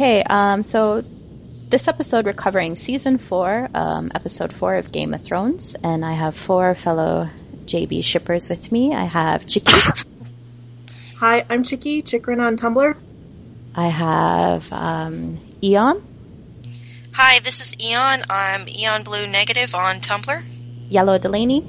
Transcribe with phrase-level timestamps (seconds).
[0.00, 1.04] Okay, um, so
[1.68, 6.12] this episode we're covering season four, um, episode four of Game of Thrones, and I
[6.12, 7.28] have four fellow
[7.66, 8.94] JB shippers with me.
[8.94, 9.74] I have Chicky,
[11.18, 12.96] Hi, I'm Chicky, Chikrin on Tumblr.
[13.74, 16.02] I have um, Eon,
[17.12, 18.22] Hi, this is Eon.
[18.30, 20.42] I'm Eon Blue Negative on Tumblr.
[20.88, 21.60] Yellow Delaney,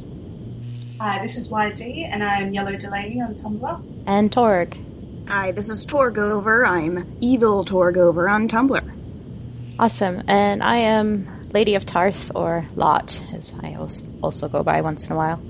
[1.02, 4.04] Hi, this is YD, and I'm Yellow Delaney on Tumblr.
[4.08, 4.78] and Torg.
[5.28, 6.68] Hi, this is Torgover.
[6.68, 8.82] I'm Evil Torgover on Tumblr.
[9.80, 10.24] Awesome.
[10.28, 13.78] And I am Lady of Tarth, or Lot, as I
[14.22, 15.42] also go by once in a while.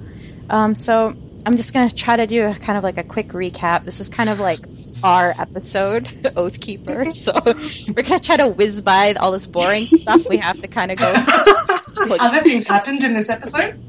[0.50, 3.30] Um, so I'm just going to try to do a kind of like a quick
[3.30, 3.84] recap.
[3.84, 4.60] This is kind of like
[5.04, 6.06] our episode,
[6.36, 7.12] Oathkeeper.
[7.12, 10.28] So we're going to try to whiz by all this boring stuff.
[10.30, 11.14] We have to kind of go.
[12.20, 13.80] Other things happened in this episode.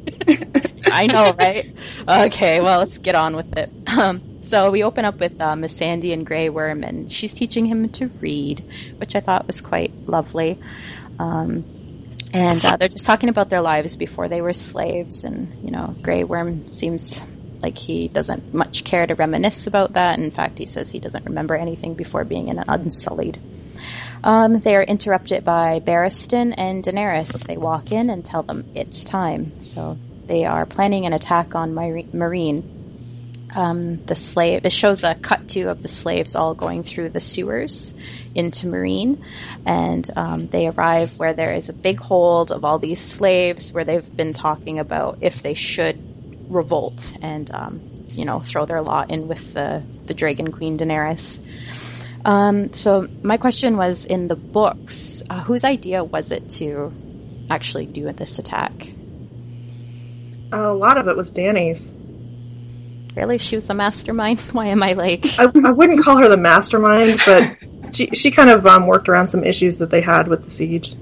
[0.87, 1.65] I know, right?
[2.09, 3.71] Okay, well, let's get on with it.
[3.87, 7.89] Um, so we open up with uh, Missandei and Grey Worm, and she's teaching him
[7.89, 8.63] to read,
[8.99, 10.59] which I thought was quite lovely.
[11.19, 11.65] Um,
[12.35, 15.97] and uh, they're just talking about their lives before they were slaves, and you know,
[16.03, 17.25] Grey Worm seems
[17.63, 20.19] like he doesn't much care to reminisce about that.
[20.19, 23.39] In fact, he says he doesn't remember anything before being an Unsullied.
[24.23, 27.47] Um, they are interrupted by Barristan and Daenerys.
[27.47, 29.55] They walk in and tell them it's time.
[29.61, 32.82] So they are planning an attack on Meereen.
[33.55, 34.63] Um, the slave.
[34.65, 37.93] It shows a cut to of the slaves all going through the sewers
[38.35, 39.23] into Meereen,
[39.67, 43.85] and um, they arrive where there is a big hold of all these slaves, where
[43.85, 45.99] they've been talking about if they should
[46.49, 51.41] revolt and um, you know throw their lot in with the the Dragon Queen Daenerys.
[52.25, 56.93] Um, so my question was in the books, uh, whose idea was it to
[57.51, 58.73] actually do this attack?
[60.53, 61.93] A lot of it was Dany's.
[63.15, 64.41] Really, she was the mastermind.
[64.53, 65.27] Why am I like?
[65.39, 67.59] I, I wouldn't call her the mastermind, but
[67.95, 70.95] she she kind of um, worked around some issues that they had with the siege.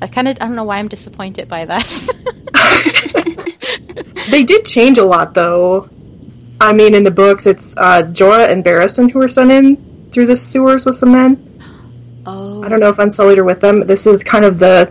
[0.00, 1.86] I kind of I don't know why I'm disappointed by that.
[4.32, 5.90] They did change a lot, though.
[6.60, 10.26] I mean, in the books, it's uh, Jorah and Barristan who were sent in through
[10.26, 12.22] the sewers with some men.
[12.26, 13.86] oh, I don't know if Unsullied are with them.
[13.86, 14.90] This is kind of the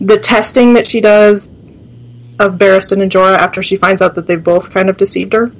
[0.00, 1.48] the testing that she does
[2.40, 5.52] of Barristan and Jorah after she finds out that they've both kind of deceived her.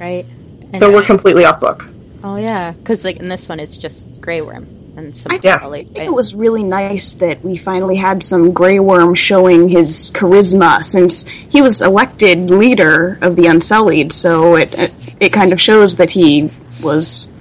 [0.00, 0.24] right.
[0.70, 1.86] And- So we're completely off book.
[2.24, 4.66] oh yeah, because like in this one, it's just Grey Worm
[4.96, 5.58] and some I Yeah.
[5.62, 10.10] I think it was really nice that we finally had some Grey Worm showing his
[10.14, 14.12] charisma since he was elected leader of the Unsullied.
[14.12, 16.42] So it it, it kind of shows that he
[16.82, 17.36] was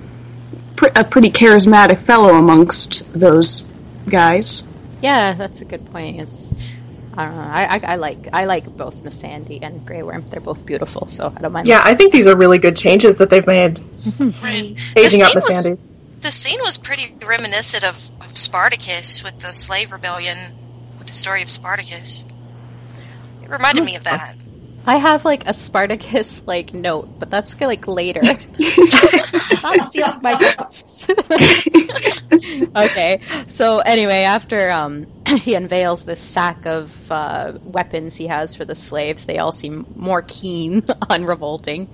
[0.76, 3.66] pr- a pretty charismatic fellow amongst those
[4.08, 4.64] guys.
[5.02, 6.22] Yeah, that's a good point.
[6.22, 6.47] It's
[7.18, 7.42] I don't know.
[7.42, 10.26] I, I, I like I like both Missandei and Grey Worm.
[10.28, 11.68] They're both beautiful, so I don't mind.
[11.68, 13.80] Yeah, I think these are really good changes that they've made.
[14.20, 14.80] Right.
[14.96, 15.82] Aging the up scene Miss was- Sandy.
[16.22, 20.38] The scene was pretty reminiscent of, of Spartacus with the slave rebellion,
[20.98, 22.26] with the story of Spartacus.
[23.44, 24.36] It reminded me of that.
[24.86, 28.22] I have like a Spartacus like note, but that's like later.
[28.60, 31.08] Stop stealing my notes.
[32.76, 35.06] okay, so anyway, after um,
[35.42, 39.88] he unveils this sack of uh, weapons he has for the slaves, they all seem
[39.96, 41.90] more keen on revolting.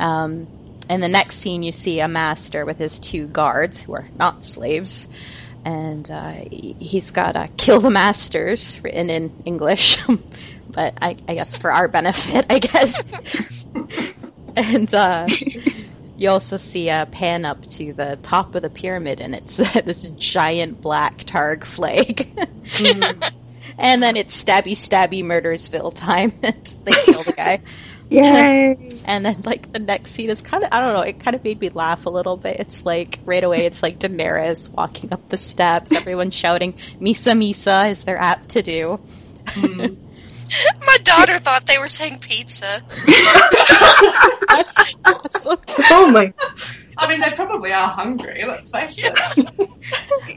[0.00, 0.48] Um,
[0.90, 4.44] in the next scene, you see a master with his two guards, who are not
[4.44, 5.08] slaves,
[5.64, 9.98] and uh, he- he's got to kill the masters written in English,
[10.68, 13.12] but I, I guess for our benefit, I guess.
[14.56, 15.26] and uh,
[16.20, 20.02] you also see a pan up to the top of the pyramid, and it's this
[20.16, 22.28] giant black Targ flag.
[22.70, 23.20] Hmm.
[23.78, 27.62] and then it's stabby stabby murdersville time, and they kill the guy.
[28.10, 29.00] Yay!
[29.06, 31.42] And then, like, the next scene is kind of, I don't know, it kind of
[31.42, 32.56] made me laugh a little bit.
[32.60, 37.90] It's like, right away, it's like Daenerys walking up the steps, everyone shouting, Mhysa Mhysa
[37.90, 39.00] is their apt to do.
[39.46, 39.94] Hmm.
[40.86, 42.82] My daughter thought they were saying pizza.
[44.48, 45.58] That's awesome.
[45.90, 46.32] Oh my!
[46.98, 49.70] I mean, they probably are hungry, let's face it.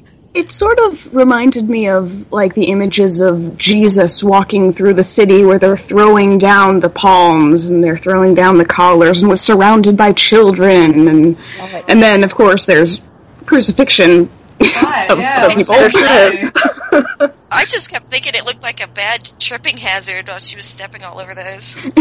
[0.33, 5.45] It sort of reminded me of like the images of Jesus walking through the city
[5.45, 9.95] where they're throwing down the palms and they're throwing down the collars and was surrounded
[9.95, 11.37] by children and
[11.87, 13.03] and then of course there's
[13.45, 14.27] crucifixion
[14.59, 15.45] Right, of, yeah.
[15.45, 15.75] of people.
[15.75, 16.49] exactly.
[17.51, 21.03] I just kept thinking it looked like a bad tripping hazard while she was stepping
[21.03, 21.75] all over those.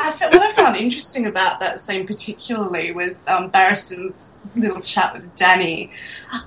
[0.00, 5.14] I fe- what I found interesting about that scene particularly was um, Barristan's little chat
[5.14, 5.90] with Dany,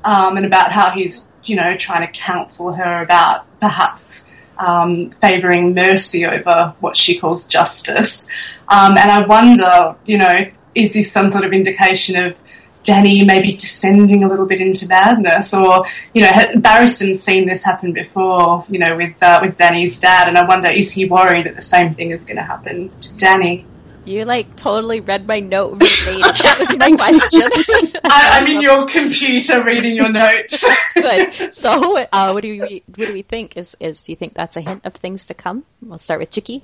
[0.04, 4.26] um, and about how he's you know trying to counsel her about perhaps
[4.58, 8.28] um, favouring mercy over what she calls justice.
[8.70, 10.34] Um, and I wonder, you know,
[10.76, 12.36] is this some sort of indication of
[12.84, 17.64] Dany maybe descending a little bit into madness, or you know, ha- Barristan's seen this
[17.64, 21.46] happen before, you know, with uh, with Dany's dad, and I wonder is he worried
[21.46, 23.66] that the same thing is going to happen to Dany?
[24.04, 26.22] You like totally read my note verbatim.
[26.22, 27.42] That was my question.
[28.04, 30.62] I, I'm in your computer reading your notes.
[30.96, 31.54] that's Good.
[31.54, 33.58] So, uh, what do we what do we think?
[33.58, 35.66] Is is do you think that's a hint of things to come?
[35.82, 36.64] We'll start with Chicky.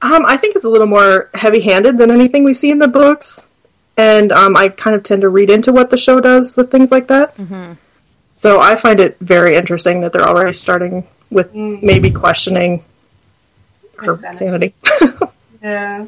[0.00, 3.46] Um, I think it's a little more heavy-handed than anything we see in the books,
[3.96, 6.90] and um, I kind of tend to read into what the show does with things
[6.90, 7.36] like that.
[7.36, 7.72] Mm-hmm.
[8.32, 12.84] So I find it very interesting that they're already starting with maybe questioning
[13.96, 14.74] her Her sanity.
[14.90, 15.26] sanity.
[15.62, 16.06] yeah.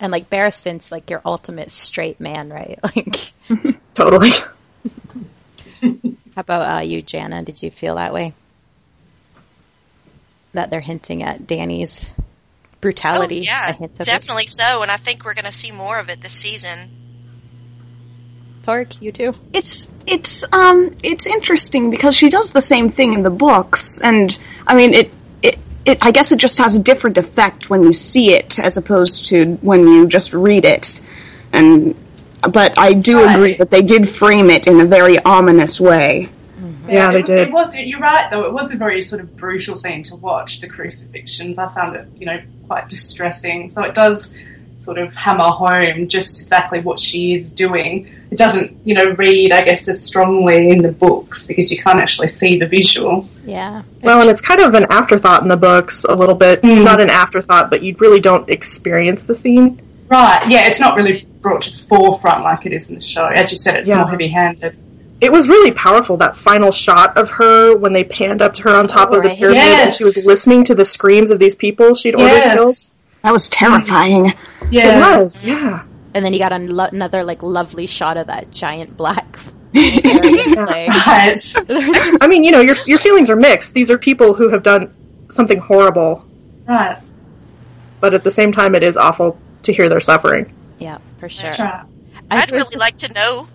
[0.00, 2.78] And like Barristan's like your ultimate straight man, right?
[3.48, 4.30] Like, totally.
[5.80, 7.42] how about uh, you, Jana?
[7.44, 8.34] Did you feel that way?
[10.52, 12.10] That they're hinting at Dany's
[12.80, 13.38] brutality.
[13.40, 14.06] Oh, yeah, a hint of it?
[14.06, 16.90] definitely so, and I think we're going to see more of it this season.
[18.62, 19.34] Torg, you too.
[19.52, 24.36] It's it's um it's interesting because she does the same thing in the books, and
[24.66, 25.12] I mean it
[25.42, 28.76] it, it I guess it just has a different effect when you see it as
[28.76, 31.00] opposed to when you just read it,
[31.52, 31.94] and
[32.42, 33.34] but I do Right.
[33.36, 36.28] agree that they did frame it in a very ominous way.
[36.88, 37.48] Yeah, it they was, did.
[37.48, 37.76] It was.
[37.76, 38.44] You're right, though.
[38.44, 40.60] It was a very sort of brutal scene to watch.
[40.60, 41.58] The crucifixions.
[41.58, 43.68] I found it, you know, quite distressing.
[43.68, 44.32] So it does
[44.78, 48.06] sort of hammer home just exactly what she is doing.
[48.30, 51.98] It doesn't, you know, read, I guess, as strongly in the books because you can't
[51.98, 53.26] actually see the visual.
[53.46, 53.82] Yeah.
[54.02, 56.60] Well, and it's kind of an afterthought in the books, a little bit.
[56.62, 56.84] Mm.
[56.84, 59.80] Not an afterthought, but you really don't experience the scene.
[60.08, 60.44] Right.
[60.50, 60.66] Yeah.
[60.66, 63.24] It's not really brought to the forefront like it is in the show.
[63.24, 64.00] As you said, it's Yeah.
[64.00, 64.76] more heavy-handed.
[65.20, 68.76] It was really powerful, that final shot of her when they panned up to her
[68.76, 69.38] on top Oh, of the right.
[69.38, 72.76] pyramid and she was listening to the screams of these people she'd ordered killed.
[73.22, 74.34] That was terrifying.
[74.70, 75.14] Yeah.
[75.14, 75.84] It was, yeah.
[76.12, 79.38] And then you got lo- another like lovely shot of that giant black.
[79.74, 81.38] Right.
[82.20, 83.74] I mean, you know, your your feelings are mixed.
[83.74, 84.94] These are people who have done
[85.30, 86.24] something horrible,
[86.66, 86.98] Right.
[88.00, 90.52] but at the same time, it is awful to hear their suffering.
[90.78, 91.42] yeah, for sure.
[91.50, 91.84] That's right.
[92.30, 93.46] I I'd really like to know.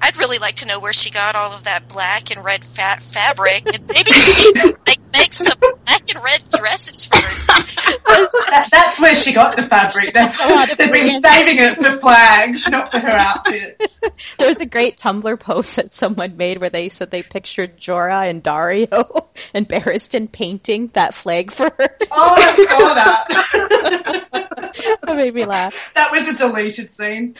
[0.00, 3.02] I'd really like to know where she got all of that black and red fat
[3.02, 5.58] fabric, and maybe she could make, some
[6.14, 7.66] and red dresses for herself.
[7.76, 10.12] That, that's where she got the fabric.
[10.14, 14.00] Oh, they've, lot of they've been saving it for flags, not for her outfits.
[14.38, 18.28] There was a great Tumblr post that someone made where they said they pictured Jorah
[18.28, 21.96] and Daario and Barristan painting that flag for her.
[22.10, 24.26] Oh, I saw that.
[25.02, 25.92] that made me laugh.
[25.94, 27.34] that was a deleted scene.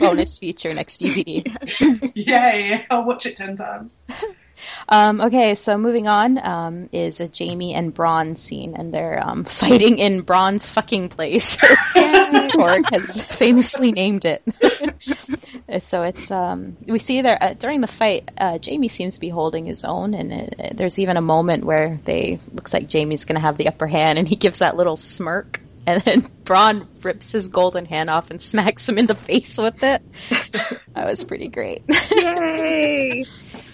[0.00, 2.12] Bonus feature next DVD.
[2.14, 2.84] Yay!
[2.90, 3.94] I'll watch it ten times.
[4.88, 9.44] Um, okay, so moving on um, is a Jaime and Bronn scene, and they're um,
[9.46, 11.56] fighting in Bronn's fucking place.
[12.52, 14.42] Torg has famously named it.
[15.82, 19.28] so it's um, we see there uh, during the fight, uh, Jaime seems to be
[19.28, 23.24] holding his own, and it, it- there's even a moment where they looks like Jaime's
[23.24, 25.60] going to have the upper hand, and he gives that little smirk.
[25.84, 29.82] And then Bronn rips his golden hand off and smacks him in the face with
[29.82, 30.00] it.
[30.94, 31.82] that was pretty great.
[32.12, 33.24] Yay!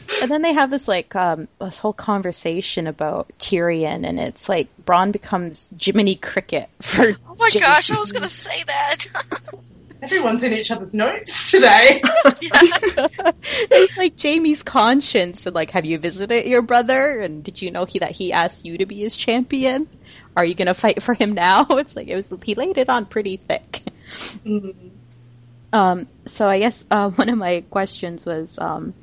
[0.23, 4.69] And then they have this like um, this whole conversation about Tyrion, and it's like
[4.85, 7.13] Bronn becomes Jiminy Cricket for.
[7.29, 7.61] Oh my Jaime.
[7.61, 9.07] gosh, I was going to say that.
[10.03, 12.01] Everyone's in each other's notes today.
[13.71, 17.21] it's like Jaime's conscience, and like, have you visited your brother?
[17.21, 19.89] And did you know he that he asked you to be his champion?
[20.37, 21.67] Are you gonna fight for him now?
[21.71, 23.83] It's like it was he laid it on pretty thick.
[25.73, 28.95] Um, so I guess uh, one of my questions was, um,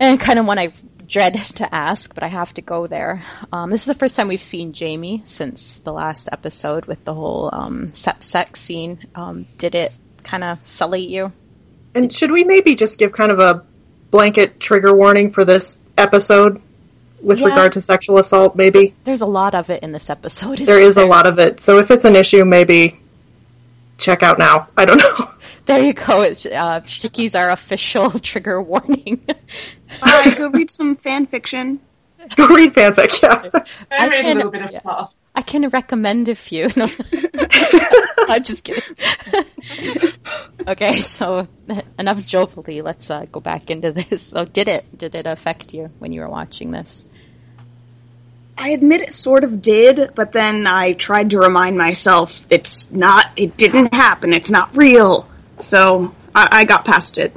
[0.00, 0.72] and kind of one I
[1.08, 3.22] dread to ask, but I have to go there.
[3.52, 7.14] Um, this is the first time we've seen Jaime since the last episode with the
[7.14, 8.98] whole um, sept sex scene.
[9.14, 11.32] Um, did it kind of sully you?
[11.94, 13.64] And should we maybe just give kind of a
[14.10, 16.60] blanket trigger warning for this episode
[17.22, 17.46] with Yeah.
[17.46, 18.94] regard to sexual assault, maybe?
[19.04, 20.58] There's a lot of it in this episode.
[20.58, 21.60] There is a lot of it.
[21.60, 22.98] So if it's an issue, maybe
[23.98, 24.68] check out now.
[24.76, 25.30] I don't know.
[25.66, 26.22] There you go.
[26.22, 29.24] It's, uh, Chickies are official trigger warning.
[30.00, 31.80] Bye, go read some fan fiction.
[32.34, 33.50] Go read fanfic, yeah.
[33.90, 34.80] I read a can- little bit of yeah.
[34.80, 35.14] fluff.
[35.34, 36.70] I can recommend a few.
[36.76, 36.88] No.
[38.28, 38.82] I'm just kidding.
[40.66, 41.46] okay, so
[41.98, 42.82] enough joviality.
[42.82, 44.22] Let's uh, go back into this.
[44.22, 44.98] So, did it?
[44.98, 47.06] Did it affect you when you were watching this?
[48.58, 53.26] I admit it sort of did, but then I tried to remind myself it's not,
[53.36, 55.28] it didn't happen, it's not real.
[55.60, 57.34] So I, I got past it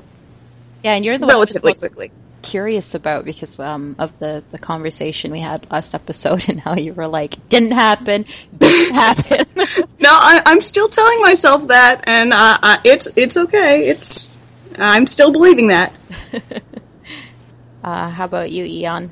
[0.84, 2.12] Yeah, and you're the relatively most quickly.
[2.42, 6.94] curious about because um, of the the conversation we had last episode and how you
[6.94, 8.26] were like, didn't happen,
[8.58, 9.46] didn't happen.
[10.02, 13.88] No, I, I'm still telling myself that, and uh, uh, it's it's okay.
[13.90, 14.36] It's
[14.78, 15.94] I'm still believing that.
[17.84, 19.12] uh, how about you, Eon?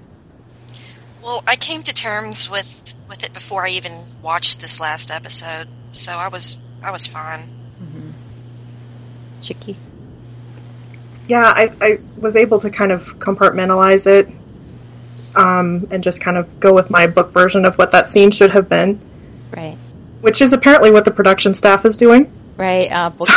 [1.21, 5.67] Well, I came to terms with with it before I even watched this last episode,
[5.91, 7.49] so I was I was fine.
[9.41, 9.77] Chicky?
[11.27, 14.29] yeah, I, I was able to kind of compartmentalize it
[15.35, 18.51] um, and just kind of go with my book version of what that scene should
[18.51, 18.99] have been,
[19.55, 19.77] Right.
[20.21, 22.91] which is apparently what the production staff is doing Right.
[22.91, 23.27] Uh, we'll-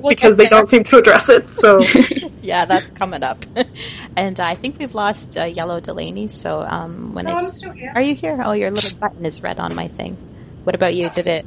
[0.00, 0.50] we'll because they there.
[0.50, 1.48] don't seem to address it.
[1.50, 1.78] So
[2.42, 3.44] Yeah, that's coming up.
[4.16, 6.26] and I think we've lost uh, Yellow Delaney.
[6.26, 7.92] So um, when No, I I'm still here.
[7.94, 8.36] are you here?
[8.44, 10.16] Oh, your little button is red on my thing.
[10.64, 11.08] What about you?
[11.08, 11.46] Did it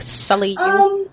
[0.00, 0.58] sully you?
[0.58, 1.06] Um,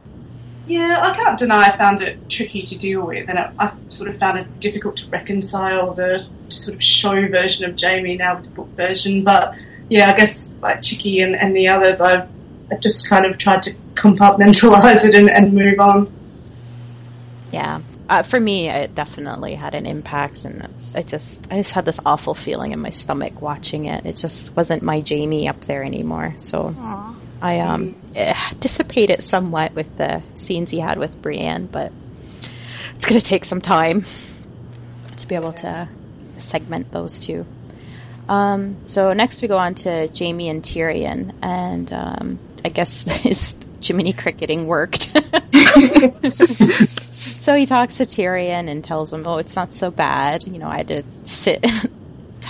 [0.72, 4.10] yeah, I can't deny I found it tricky to deal with, and I, I sort
[4.10, 8.46] of found it difficult to reconcile the sort of show version of Jaime now with
[8.46, 9.24] the book version.
[9.24, 9.56] But
[9.90, 12.30] yeah, I guess like Chicky and, and the others, I've,
[12.72, 16.12] I've just kind of tried to compartmentalize it and, and move on.
[17.52, 17.82] Yeah.
[18.10, 20.64] Uh, for me, it definitely had an impact, and
[20.96, 24.06] I just I just had this awful feeling in my stomach watching it.
[24.06, 26.34] It just wasn't my Jaime up there anymore.
[26.38, 26.76] So
[27.42, 31.92] I um it dissipated somewhat with the scenes he had with Brienne, but
[32.96, 34.06] it's going to take some time
[35.16, 35.90] to be able to
[36.38, 37.46] segment those two.
[38.30, 43.56] Um, so next we go on to Jaime and Tyrion, and um, I guess his
[43.84, 45.10] Jiminy cricketing worked.
[46.30, 50.46] so he talks to Tyrion and tells him, "Oh, it's not so bad.
[50.46, 51.66] You know, I had to sit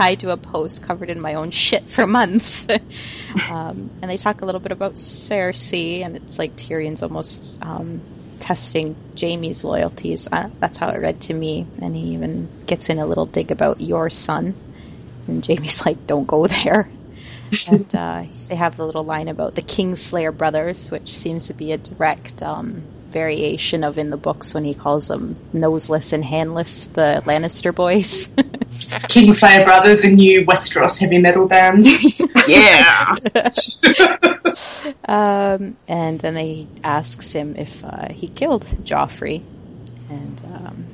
[0.01, 2.67] tied to a post covered in my own shit for months."
[3.49, 8.01] um, and they talk a little bit about Cersei, and it's like Tyrion's almost um,
[8.39, 10.27] testing Jaime's loyalties.
[10.31, 11.67] Uh, that's how it read to me.
[11.81, 14.55] And he even gets in a little dig about your son,
[15.27, 16.91] and Jaime's like, "Don't go there."
[17.67, 21.71] and uh, they have the little line about the Kingslayer brothers, which seems to be
[21.71, 26.87] a direct um, variation of in the books when he calls them noseless and handless,
[26.87, 28.27] the Lannister boys.
[29.09, 31.85] Kingslayer Brothers, a new Westeros heavy metal band.
[32.47, 33.17] Yeah.
[35.05, 39.43] um, and then they asks him if uh, he killed Joffrey,
[40.09, 40.85] and um,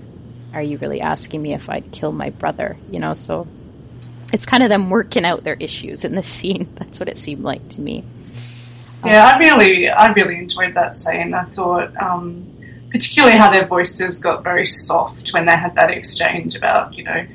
[0.54, 2.78] are you really asking me if I'd kill my brother?
[2.92, 3.48] You know, so
[4.34, 6.68] it's kind of them working out their issues in the scene.
[6.76, 8.04] That's what it seemed like to me.
[9.06, 11.34] Yeah, I really, I really enjoyed that scene.
[11.34, 12.48] I thought, um,
[12.92, 17.26] particularly how their voices got very soft when they had that exchange about, you know,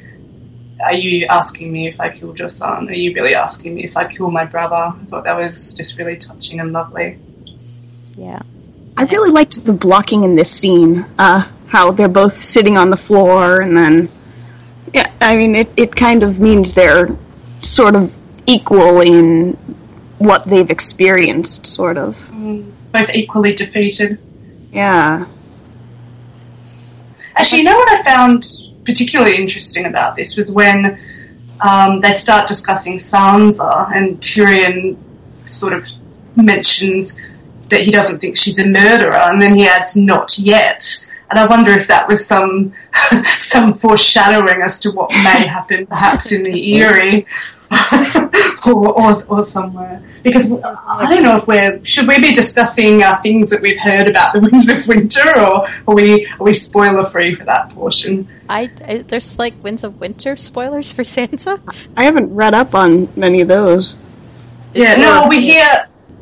[0.85, 2.89] are you asking me if I killed your son?
[2.89, 4.75] Are you really asking me if I killed my brother?
[4.75, 7.19] I thought that was just really touching and lovely.
[8.17, 8.43] Yeah.
[8.97, 11.07] I really liked the blocking in this scene.
[11.19, 14.07] Uh, how they're both sitting on the floor, and then,
[14.93, 17.09] yeah, I mean, it, it kind of means they're
[17.41, 18.13] sort of
[18.47, 19.57] equal in
[20.23, 22.17] what they've experienced, sort of.
[22.93, 24.19] Both equally defeated.
[24.73, 25.25] Yeah.
[27.35, 28.45] Actually, you know what I found
[28.85, 31.01] particularly interesting about this was when
[31.63, 34.97] um, they start discussing Sansa and Tyrion
[35.47, 35.89] sort of
[36.37, 37.21] mentions
[37.69, 41.47] that he doesn't think she's a murderer, and then he adds "not yet." And I
[41.47, 42.75] wonder if that was some
[43.39, 47.27] some foreshadowing as to what may happen, perhaps in the Eyrie.
[48.67, 53.21] or, or, or somewhere because I don't know if we're should we be discussing uh,
[53.23, 57.05] things that we've heard about the Winds of Winter or are we are we spoiler
[57.05, 58.27] free for that portion?
[58.49, 61.61] I, I there's like Winds of Winter spoilers for Sansa.
[61.97, 63.97] I haven't read up on many of those.
[64.75, 65.67] Yeah, no, we hear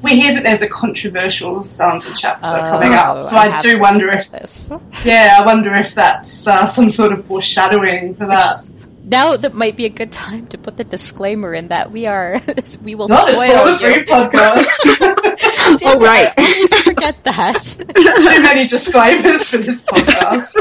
[0.02, 4.30] we hear that there's a controversial Sansa chapter coming up, so I, do wonder if
[4.30, 4.70] this.
[5.04, 8.64] yeah, I wonder if that's uh, some sort of foreshadowing for that.
[9.02, 12.40] Now that might be a good time to put the disclaimer in that we are
[12.82, 14.04] we will Not spoil spoiler you.
[14.04, 14.98] podcast.
[14.98, 15.16] Damn
[15.82, 16.28] Oh, right.
[16.36, 17.56] it, Forget that.
[17.62, 20.54] Too many disclaimers for this podcast.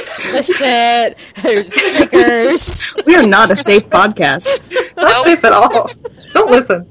[0.00, 1.16] Explicit.
[1.42, 2.94] There's triggers.
[3.06, 4.48] We are not a safe podcast.
[4.96, 5.26] not Nope.
[5.26, 5.88] safe at all.
[6.32, 6.86] Don't listen.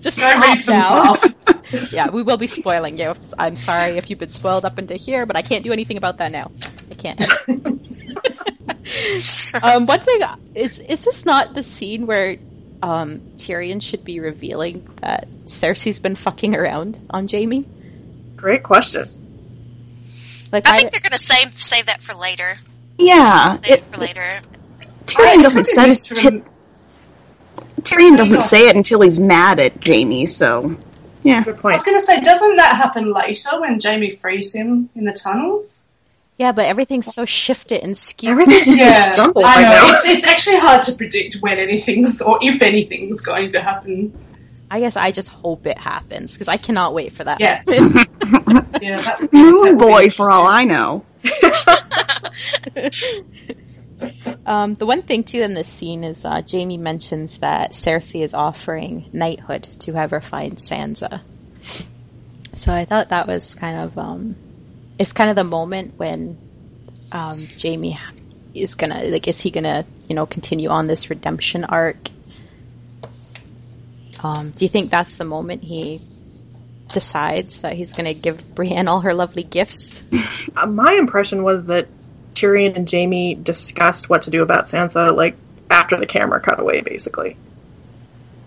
[0.00, 1.14] Just stop now.
[1.14, 1.92] fluff.
[1.92, 3.12] yeah, we will be spoiling you.
[3.38, 6.18] I'm sorry if you've been spoiled up into here, but I can't do anything about
[6.18, 6.46] that now.
[6.90, 7.20] I can't.
[9.62, 10.20] um, one thing
[10.54, 12.38] is is this not the scene where
[12.82, 17.68] um, Tyrion should be revealing that Cersei's been fucking around on Jaime?
[18.36, 19.04] Great question.
[20.52, 22.56] Like I think they're going to save save that for later.
[22.98, 24.40] Yeah, Save it, it for later.
[25.06, 26.24] Tyrion doesn't say missed it.
[26.24, 26.44] rem-
[27.82, 30.26] Tyrion doesn't say it until he's mad at Jaime.
[30.26, 30.76] So,
[31.22, 31.42] yeah.
[31.44, 35.04] Good I was going to say, doesn't that happen later when Jaime frees him in
[35.04, 35.82] the tunnels?
[36.40, 38.30] Yeah, but everything's so shifted and skewed.
[38.30, 39.68] Everything's just Yeah, jumbled I right know.
[39.88, 39.94] now.
[39.98, 44.18] It's, it's actually hard to predict when anything's or if anything's going to happen.
[44.70, 47.40] I guess I just hope it happens because I cannot wait for that.
[47.40, 47.62] Yeah.
[48.80, 50.46] Yeah, that Moon that Boy, for all.
[50.46, 51.04] I know.
[54.46, 58.32] Um, the one thing too in this scene is uh, Jaime mentions that Cersei is
[58.32, 61.20] offering knighthood to whoever finds Sansa.
[62.54, 64.36] So I thought that was kind of um,
[65.00, 66.36] it's kind of the moment when
[67.10, 67.98] um, Jaime
[68.54, 72.10] is gonna like is he gonna you know continue on this redemption arc?
[74.22, 76.02] Um, do you think that's the moment he
[76.92, 80.02] decides that he's gonna give Brienne all her lovely gifts?
[80.56, 81.86] Uh, my impression was that
[82.34, 85.36] Tyrion and Jaime discussed what to do about Sansa, like
[85.70, 87.36] after the camera cut away, basically.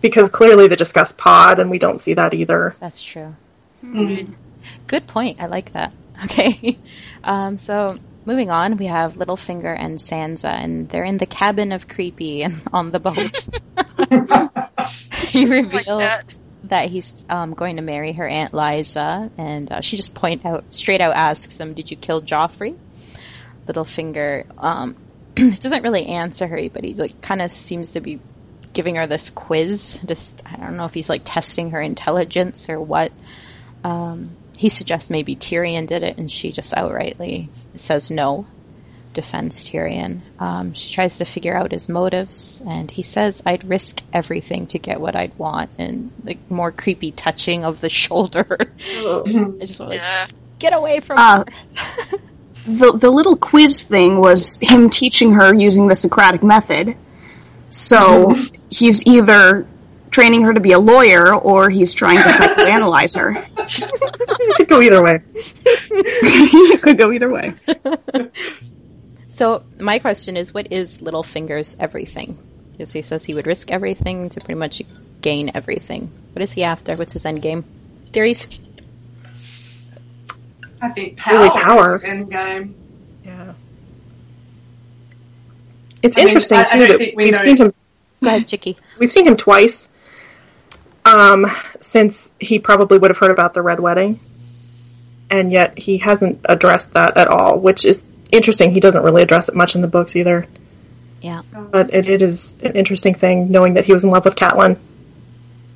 [0.01, 2.75] Because clearly they discussed Pod, and we don't see that either.
[2.79, 3.35] That's true.
[3.83, 4.33] Mm.
[4.87, 5.39] Good point.
[5.39, 5.93] I like that.
[6.25, 6.81] Okay.
[7.23, 11.87] Um, so moving on, we have Littlefinger and Sansa, and they're in the cabin of
[11.87, 13.49] Creepy and on the boat.
[15.27, 16.33] he Like reveals that.
[16.63, 20.71] that he's um, going to marry her aunt Lysa, and uh, she just point out
[20.71, 22.77] straight out asks him, "Did you kill Joffrey?"
[23.67, 24.97] Littlefinger um,
[25.35, 28.21] doesn't really answer her, but he's like kind of seems to be
[28.73, 29.99] giving her this quiz.
[30.05, 33.13] Just I don't know if he's like testing her intelligence or what.
[33.83, 38.45] Um, he suggests maybe Tyrion did it, and she just outrightly says no.
[39.13, 40.21] Defends Tyrion.
[40.39, 44.79] Um, she tries to figure out his motives, and he says, "I'd risk everything to
[44.79, 48.47] get what I'd want." And like more creepy touching of the shoulder.
[48.59, 50.27] I just want to Yeah.
[50.59, 51.43] get away from Uh,
[51.75, 52.17] her.
[52.65, 56.95] the the little quiz thing was him teaching her using the Socratic method.
[57.69, 58.33] So
[58.71, 59.67] he's either
[60.13, 63.31] training her to be a lawyer or he's trying to psychoanalyze her.
[63.57, 65.21] It could go either way.
[65.35, 67.53] it could go either way.
[69.27, 72.37] So my question is, what is Littlefinger's everything?
[72.71, 74.81] Because he says he would risk everything to pretty much
[75.21, 76.11] gain everything.
[76.33, 76.95] What is he after?
[76.95, 77.65] What's his end game?
[78.13, 78.47] Theories?
[80.81, 81.95] I think power, Really power.
[81.95, 82.75] is his end game.
[83.25, 83.53] Yeah.
[86.03, 87.73] It's I interesting I- I too don't that think we we've know- seen him.
[88.21, 88.77] Go ahead, Chicky.
[88.99, 89.89] We've seen him twice.
[91.05, 91.45] Um,
[91.81, 94.17] since he probably would have heard about the red wedding,
[95.29, 98.71] and yet he hasn't addressed that at all, which is interesting.
[98.71, 100.47] He doesn't really address it much in the books either.
[101.21, 101.41] Yeah.
[101.51, 104.77] But it, it is an interesting thing knowing that he was in love with Catelyn.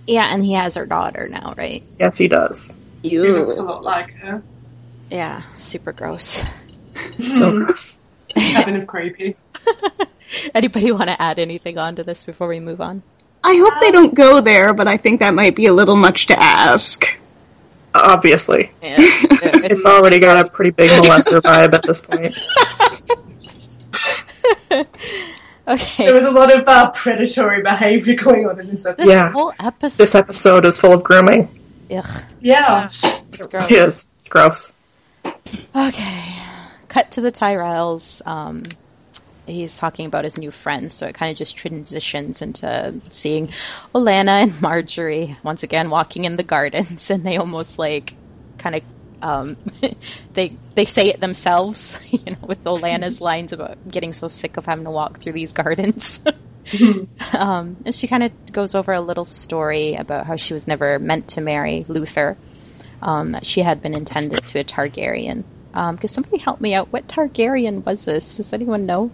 [0.06, 1.84] Yeah, and he has her daughter now, right?
[2.00, 2.72] Yes, he does.
[3.02, 4.42] He looks a lot like her.
[5.10, 6.44] Yeah, super gross.
[7.36, 7.98] So gross.
[8.30, 9.36] Cabin of creepy.
[10.54, 13.04] Anybody want to add anything onto this before we move on?
[13.49, 16.27] I hope they don't go there, but I think that might be a little much
[16.27, 17.05] to ask.
[17.95, 22.38] Obviously, Yeah, it's, it's already got a pretty big molester vibe at this point.
[25.69, 26.05] Okay.
[26.05, 29.03] There was a lot of uh, predatory behaviour going on in this episode.
[29.05, 29.31] This Yeah.
[29.31, 31.49] whole episode, This episode is full of grooming.
[31.93, 32.88] ugh, Yeah.
[33.33, 33.63] it's gross.
[33.65, 34.12] It is.
[34.17, 34.71] It's gross.
[35.75, 36.36] Okay.
[36.88, 38.25] Cut to the Tyrells.
[38.25, 38.63] Um,
[39.47, 43.49] he's talking about his new friends, so it kind of just transitions into seeing
[43.95, 48.15] Olenna and Margaery once again walking in the gardens, and they almost like
[48.57, 48.83] kind of
[49.21, 49.57] um,
[50.33, 54.65] they they say it themselves, you know, with Olenna's lines about getting so sick of
[54.65, 56.19] having to walk through these gardens.
[57.33, 60.99] um, and she kind of goes over a little story about how she was never
[60.99, 62.38] meant to marry Luthor
[63.01, 65.45] um, that she had been intended to a Targaryen.
[65.73, 66.91] Um, could somebody help me out?
[66.91, 68.36] What Targaryen was this?
[68.38, 69.12] Does anyone know?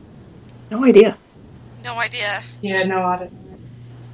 [0.71, 1.17] No idea.
[1.83, 2.41] No idea.
[2.61, 3.39] Yeah, no, I don't know.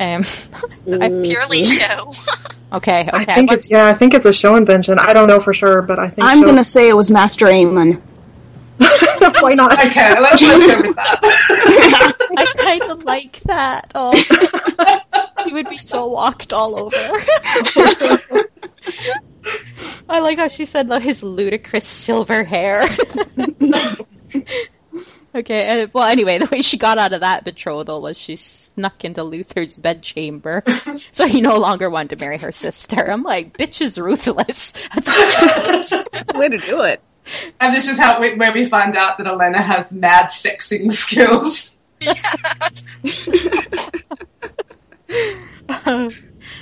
[0.02, 2.12] Um, Purely show.
[2.74, 3.10] okay, okay.
[3.14, 3.88] I think it's yeah.
[3.88, 4.98] I think it's a show invention.
[5.00, 7.46] I don't know for sure, but I think I'm show- gonna say it was Maester
[7.48, 8.02] Aemon.
[9.42, 9.74] Why not?
[9.74, 12.16] Okay, let's, let's go with that.
[12.38, 13.92] I kind of like that.
[13.94, 14.14] Oh,
[15.46, 16.96] he would be so walked all over.
[20.08, 22.88] I like how she said though his ludicrous silver hair.
[25.34, 29.06] Okay, uh, well, anyway, the way she got out of that betrothal was she snuck
[29.06, 30.64] into Luthor's bedchamber,
[31.12, 33.10] so he no longer wanted to marry her sister.
[33.10, 34.74] I'm like, bitch is ruthless.
[34.96, 37.02] That's the Way to do it.
[37.60, 41.78] And this is how we, where we find out that Olenna has mad sexing skills.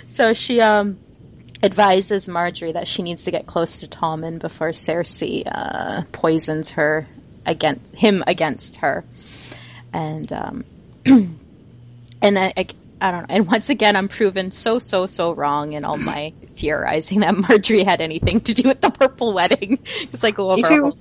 [0.07, 0.97] so she um
[1.63, 7.07] advises Margaery that she needs to get close to Tommen before Cersei uh, poisons her
[7.47, 9.03] against him against her,
[9.93, 10.65] and um,
[11.05, 12.67] and I, I
[13.01, 13.35] I don't know.
[13.35, 17.85] And once again, I'm proven so so so wrong in all my theorizing that Margaery
[17.85, 19.79] had anything to do with the purple wedding.
[20.01, 20.57] It's like go over.
[20.57, 20.97] Me a too.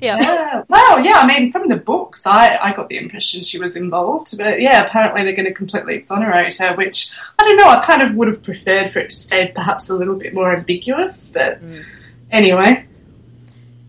[0.00, 0.16] Yeah.
[0.20, 0.62] Yeah.
[0.68, 4.36] Well, yeah, I mean, from the books, I, I got the impression she was involved.
[4.38, 7.68] But yeah, apparently they're going to completely exonerate her, which I don't know.
[7.68, 10.54] I kind of would have preferred for it to stay perhaps a little bit more
[10.54, 11.32] ambiguous.
[11.32, 11.84] But Mm.
[12.30, 12.86] anyway,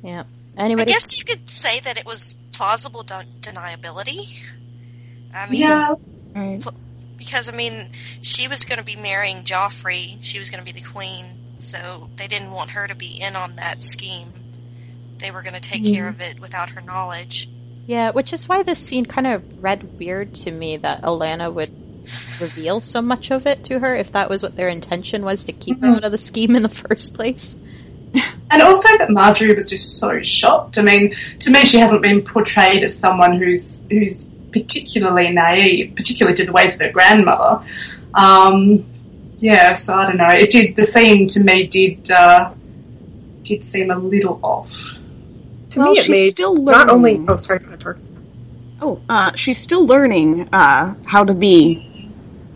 [0.01, 0.23] Yeah.
[0.59, 4.51] I guess you could say that it was plausible de- deniability.
[5.33, 5.93] I mean, yeah.
[6.35, 6.63] Right.
[7.17, 7.87] because I mean,
[8.21, 10.17] she was going to be marrying Joffrey.
[10.21, 11.25] She was going to be the queen,
[11.59, 14.27] so they didn't want her to be in on that scheme.
[15.19, 17.49] They were going to take care of it without her knowledge.
[17.87, 21.69] Yeah, which is why this scene kind of read weird to me that Olenna would
[22.39, 25.51] reveal so much of it to her if that was what their intention was to
[25.51, 25.95] keep her Mhm.
[25.97, 27.57] out of the scheme in the first place.
[28.51, 30.77] And also that Margaery was just so shocked.
[30.79, 36.35] I mean, to me, she hasn't been portrayed as someone who's who's particularly naive, particularly
[36.37, 37.63] to the ways of her grandmother.
[38.15, 38.85] Um,
[39.39, 40.29] yeah, so I don't know.
[40.29, 40.75] It did.
[40.75, 42.51] The scene to me did uh,
[43.43, 44.93] did seem a little off.
[45.71, 47.11] To Well, me, it she's made still not only.
[47.11, 47.29] learning.
[47.29, 47.97] Oh, sorry, go ahead,
[48.81, 52.09] Oh, uh, she's still learning uh, how to be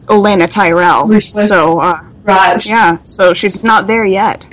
[0.05, 1.05] Olenna Tyrell.
[1.05, 1.47] Ruthless.
[1.47, 2.65] So, uh, Right.
[2.65, 4.45] yeah, so she's not there yet.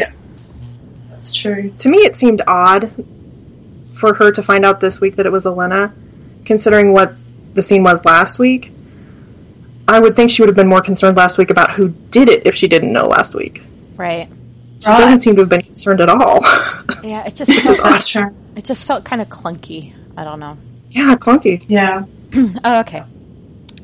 [1.21, 1.71] That's true.
[1.81, 2.91] To me, it seemed odd
[3.93, 5.93] for her to find out this week that it was Olenna,
[6.47, 7.13] considering what
[7.53, 8.73] the scene was last week.
[9.87, 12.47] I would think she would have been more concerned last week about who did it
[12.47, 13.61] if she didn't know last week.
[13.97, 14.31] Right.
[14.79, 16.41] She doesn't seem to have been concerned at all.
[17.05, 18.35] Yeah, it just Which felt, That's true.
[18.57, 19.95] it just felt kind of clunky.
[20.17, 20.57] I don't know.
[20.91, 21.65] yeah, clunky.
[21.69, 22.05] Yeah.
[22.65, 23.03] Oh, okay.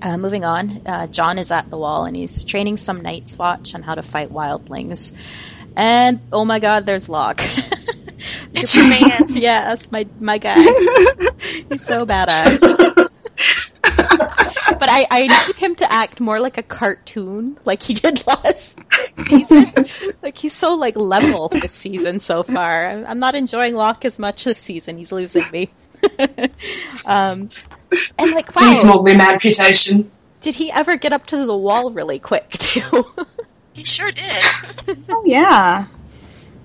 [0.02, 3.74] Uh, moving on, uh, Jon is at the wall and he's training some Night's Watch
[3.74, 5.12] on how to fight wildlings.
[5.76, 7.40] And oh my god, there's Locke.
[8.54, 9.26] It's your man.
[9.28, 10.54] yeah, that's my my guy.
[11.70, 12.60] He's so badass.
[13.82, 18.78] but I, I need him to act more like a cartoon, like he did last
[19.26, 19.66] season.
[20.22, 22.88] like he's so like level this season so far.
[22.88, 24.96] I'm, not enjoying Locke as much this season.
[24.98, 25.70] He's losing me.
[27.06, 27.50] um,
[28.18, 30.10] and like, Needs wow, more limb amputation.
[30.40, 33.04] did he ever get up to the wall really quick too?
[33.76, 34.24] He sure did.
[35.08, 35.86] Oh, yeah.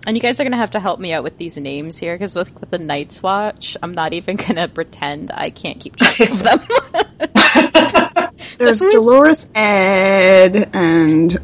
[0.08, 2.34] and you guys are gonna have to help me out with these names here because
[2.36, 6.44] with, with the Night's Watch, I'm not even gonna pretend I can't keep track of
[6.44, 6.60] them.
[8.58, 11.38] There's who's- Dolorous Edd and.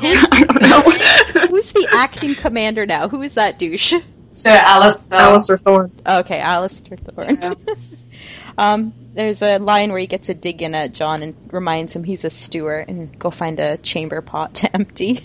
[0.00, 0.62] I don't
[1.34, 1.46] know.
[1.48, 3.08] Who's the acting commander now?
[3.08, 3.94] Who is that douche?
[4.30, 5.10] Sir Alliser.
[5.18, 5.90] Alliser Thorne.
[6.06, 7.38] Okay, Alliser Thorne.
[7.40, 7.54] Yeah.
[8.58, 12.04] um, there's a line where he gets a dig in at Jon and reminds him
[12.04, 15.24] he's a steward and go find a chamber pot to empty.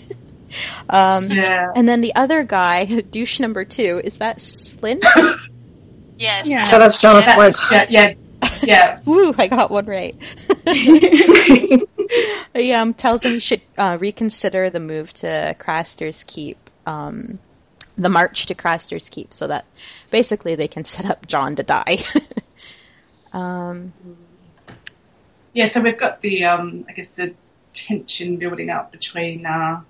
[0.88, 1.70] um, Yeah.
[1.76, 5.04] and then the other guy, douche number two, is that Slynt?
[6.16, 6.48] Yes.
[6.48, 6.62] Yeah.
[6.62, 7.90] So that's Janos That's, Flint.
[7.90, 9.00] yeah, yeah, yeah.
[9.04, 10.16] Woo, I got one right.
[12.54, 17.40] he um, tells him he should uh, reconsider the move to Craster's Keep, um,
[17.98, 19.64] the march to Craster's Keep, so that
[20.12, 21.98] basically they can set up Jon to die.
[23.34, 23.92] Um,
[25.52, 27.34] Yeah, so we've got the, um, I guess, the
[27.72, 29.82] tension building up between uh,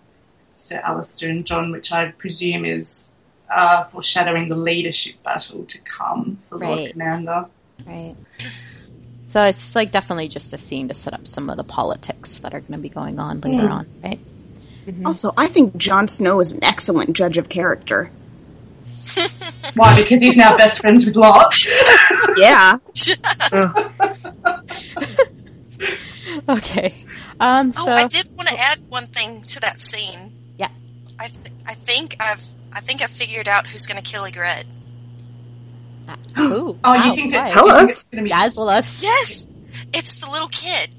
[0.57, 3.14] Sir Alliser and Jon, which I presume is
[3.50, 6.92] uh, foreshadowing the leadership battle to come for Lord Right.
[6.92, 7.46] Commander.
[7.87, 8.16] right.
[9.28, 12.54] So it's like definitely just a scene to set up some of the politics that
[12.54, 13.68] are going to be going on later Hmm.
[13.68, 14.20] on, right?
[15.04, 18.11] Also, I think Jon Snow is an excellent judge of character.
[19.77, 19.97] Why?
[20.03, 21.53] Because he's now best friends with Locke.
[22.37, 22.79] Yeah.
[26.49, 27.05] Okay.
[27.40, 30.33] Um, so Oh, I did want to add one thing to that scene.
[30.59, 30.69] Yeah.
[31.19, 34.64] I th- I think I've I think I've figured out who's going to kill Ygritte.
[36.38, 37.51] Ooh, Oh, wow, you think that?
[37.51, 38.01] Tell you think us.
[38.01, 39.03] it's gonna be- dazzle us.
[39.03, 39.49] Yes,
[39.93, 40.90] it's the little kid.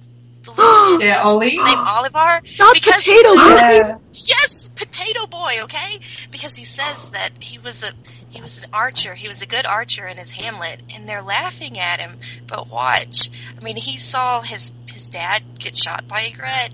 [0.45, 0.97] The.
[1.01, 1.58] Yeah, Ollie.
[1.58, 2.41] Name Oliver.
[2.60, 3.55] Not Because Potato Boy.
[3.55, 3.93] Yeah.
[4.13, 5.55] Yes, Potato Boy.
[5.63, 5.99] Okay,
[6.31, 7.91] because he says that he was a
[8.29, 9.13] he was an archer.
[9.13, 12.17] He was a good archer in his Hamlet, and they're laughing at him.
[12.47, 13.29] But watch,
[13.60, 16.73] I mean, he saw his his dad get shot by Ygritte.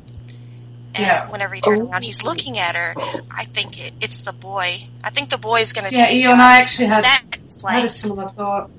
[0.94, 1.30] And Yeah.
[1.32, 2.28] whenever he turned around, he's oh.
[2.30, 2.94] looking at her.
[3.32, 4.78] I think it, it's the boy.
[5.04, 7.74] I think the boy is going to Yeah, take Eon, I actually had- Zach's I
[7.76, 8.70] had a similar thought.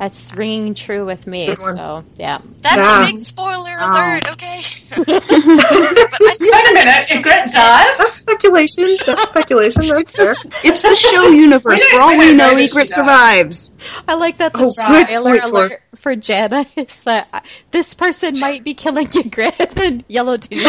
[0.00, 1.54] That's ringing true with me.
[1.54, 3.02] So yeah, That's Yeah.
[3.02, 3.92] a big spoiler Wow.
[3.92, 4.62] alert, okay?
[4.96, 8.12] but I think Wait a minute, Ygritte That's dies?
[8.14, 8.96] speculation.
[9.06, 9.82] That's speculation.
[9.88, 10.32] That's fair.
[10.64, 11.80] It's the show universe.
[11.84, 13.70] We For all we we know, know Ygritte survives.
[14.08, 15.06] I like that the Oh, right.
[15.06, 19.76] spoiler Wait for- alert for Jana is that uh, this person might be killing Ygritte,
[19.86, 20.62] and Yellow Dude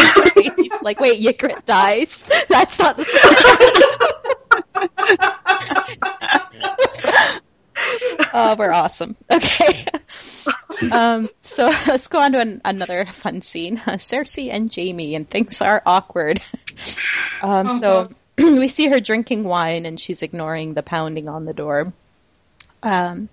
[0.58, 2.24] he's like, wait, Ygritte dies.
[2.50, 4.21] That's not the spoiler.
[8.42, 9.16] Oh, we're awesome.
[9.32, 9.86] Okay.
[10.90, 13.80] Um, so let's go on to an, another fun scene.
[13.86, 16.40] Uh, Cersei and Jaime, and things are awkward.
[17.40, 21.92] Um, so we see her drinking wine, and she's ignoring the pounding on the door.
[22.82, 23.28] Um,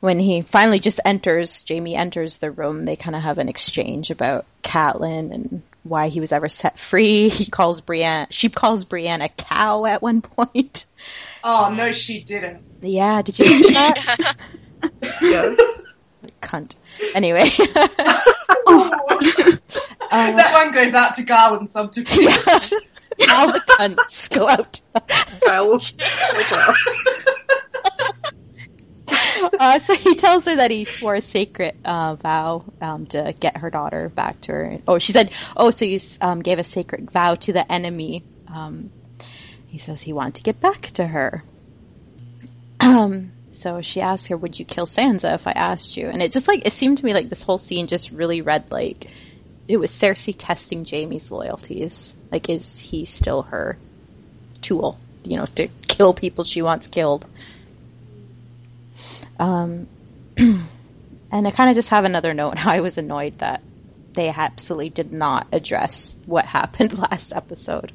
[0.00, 2.86] when he finally just enters, Jaime enters the room.
[2.86, 7.28] They kind of have an exchange about Catelyn and why he was ever set free.
[7.28, 8.26] He calls Brienne.
[8.30, 10.86] She calls Brienne a cow at one point.
[11.44, 12.64] Oh, no, she didn't.
[12.82, 14.36] Yeah, did you see that?
[15.22, 15.54] Yeah.
[16.42, 16.76] Cunt.
[17.14, 17.44] Anyway,
[20.24, 22.28] that one goes out to Garland subterfuge.
[23.30, 24.80] all the cunts go out.
[25.44, 25.70] Kyle.
[25.72, 26.76] Like.
[29.58, 33.56] Uh, so he tells her that he swore a sacred uh, vow um, to get
[33.58, 34.78] her daughter back to her.
[34.86, 38.90] Oh, she said, "Oh, so you um, gave a sacred vow to the enemy." Um,
[39.66, 41.44] he says he wanted to get back to her.
[42.80, 46.32] Um, so she asks her, "Would you kill Sansa if I asked you?" And it
[46.32, 49.08] just like it seemed to me like this whole scene just really read like
[49.68, 52.16] it was Cersei testing Jaime's loyalties.
[52.32, 53.78] Like, is he still her
[54.60, 54.98] tool?
[55.22, 57.24] You know, to kill people she wants killed.
[59.38, 59.86] Um,
[60.36, 60.66] and
[61.30, 62.58] I kind of just have another note.
[62.58, 63.62] How I was annoyed that
[64.14, 67.92] they absolutely did not address what happened last episode.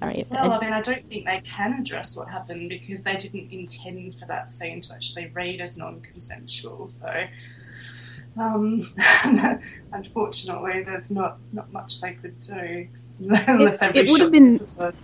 [0.00, 0.26] All right.
[0.30, 4.14] Well, I mean, I don't think they can address what happened because they didn't intend
[4.20, 6.88] for that scene to actually read as non-consensual.
[6.88, 7.24] So,
[8.36, 8.82] um,
[9.92, 12.86] unfortunately, there's not, not much they could do
[13.48, 14.94] unless It- it would have been- episode.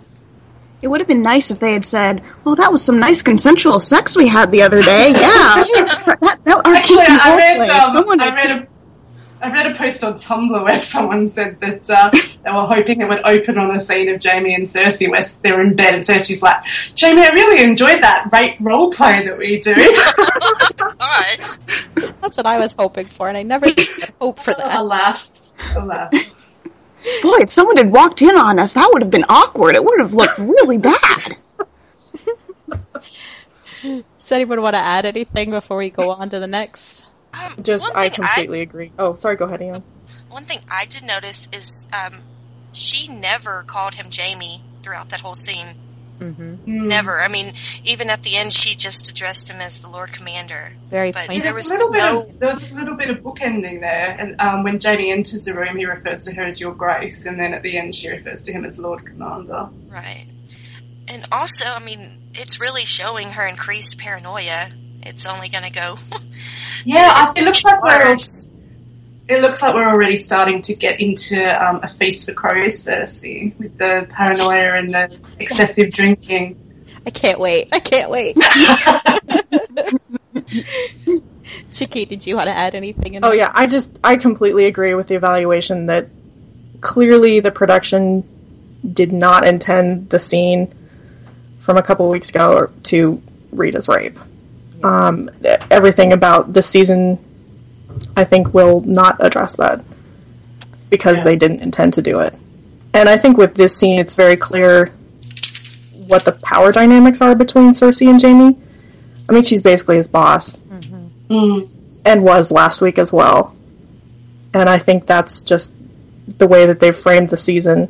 [0.82, 3.80] It would have been nice if they had said, "Well, that was some nice consensual
[3.80, 5.54] sex we had the other day." Yeah,
[6.04, 7.70] that, that, our Actually, I read, roleplay.
[7.70, 8.66] Um, someone I read a,
[9.44, 13.08] I read a post on Tumblr where someone said that uh, they were hoping it
[13.08, 16.42] would open on a scene of Jaime and Cersei where they're in bed and Cersei's
[16.42, 16.64] like,
[16.98, 19.74] Jaime, I really enjoyed that rape role play that we do.
[20.98, 21.58] gosh.
[22.22, 24.78] That's what I was hoping for, and I never did hope for that.
[24.78, 26.10] alas, alas.
[27.22, 29.74] Boy, if someone had walked in on us, that would have been awkward.
[29.74, 31.36] It would have looked really bad.
[33.82, 37.04] Does anyone want to add anything before we go on to the next?
[37.34, 38.92] Um, Just, I thing completely agree.
[38.98, 39.36] Oh, sorry.
[39.36, 39.82] Go ahead, Ian.
[40.28, 42.20] one thing I did notice is um,
[42.72, 45.74] she never called him Jaime throughout that whole scene.
[46.20, 46.86] Mm-hmm.
[46.86, 47.20] Never.
[47.20, 50.72] I mean, even at the end, she just addressed him as the Lord Commander.
[50.88, 51.44] Very But pointed.
[51.44, 52.22] there was a little bit no.
[52.22, 55.76] of there's a little bit of bookending there, and um, when Jaime enters the room,
[55.76, 58.52] he refers to her as Your Grace, and then at the end, she refers to
[58.52, 59.68] him as Lord Commander.
[59.88, 60.26] Right.
[61.08, 64.70] And also, I mean, it's really showing her increased paranoia.
[65.02, 65.96] It's only going to go.
[66.84, 68.16] Yeah, it looks like we're.
[69.26, 73.58] It looks like we're already starting to get into um, a feast for crows, Cersei,
[73.58, 76.60] with the paranoia and the excessive drinking.
[77.06, 77.68] I can't wait.
[77.72, 78.36] I can't wait.
[81.72, 83.14] Chicky, did you want to add anything?
[83.14, 83.38] In Oh there?
[83.38, 86.08] yeah, I just I completely agree with the evaluation that
[86.80, 88.24] clearly the production
[88.92, 90.72] did not intend the scene
[91.60, 94.18] from a couple weeks ago to read as rape.
[94.84, 95.30] Um,
[95.70, 97.18] everything about this season,
[98.16, 99.82] I think, will not address that
[100.90, 101.24] because Yeah.
[101.24, 102.34] they didn't intend to do it.
[102.92, 104.92] And I think with this scene, it's very clear
[106.08, 108.56] what the power dynamics are between Cersei and Jaime.
[109.28, 110.56] I mean, she's basically his boss
[111.30, 111.66] Mm.
[112.04, 113.54] and was last week as well.
[114.52, 115.72] And I think that's just
[116.38, 117.88] the way that they've framed the season.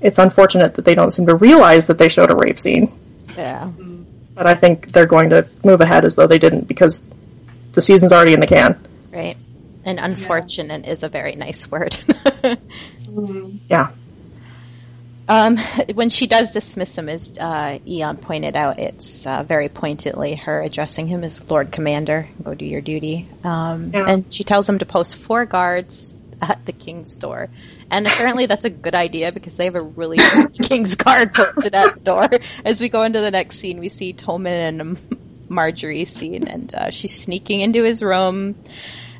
[0.00, 2.90] It's unfortunate that they don't seem to realize that they showed a rape scene,
[3.36, 3.68] Yeah.
[4.38, 7.04] But I think they're going to move ahead as though they didn't because
[7.72, 8.80] the season's already in the can.
[9.12, 9.36] Right.
[9.84, 11.98] And unfortunate is a very nice word.
[13.08, 13.70] Mm.
[13.70, 13.90] Yeah.
[15.28, 15.56] Um,
[15.94, 20.60] when she does dismiss him, as uh, Eon pointed out, it's uh, very pointedly her
[20.60, 22.28] addressing him as Lord Commander.
[22.42, 23.26] Go do your duty.
[23.42, 24.06] Um, Yeah.
[24.08, 27.48] And she tells him to post four guards at the king's door.
[27.90, 30.18] And apparently that's a good idea because they have a really
[30.62, 32.28] king's guard posted at the door.
[32.64, 34.96] As we go into the next scene, we see Tommen and
[35.48, 38.54] Margaery scene, and uh, she's sneaking into his room.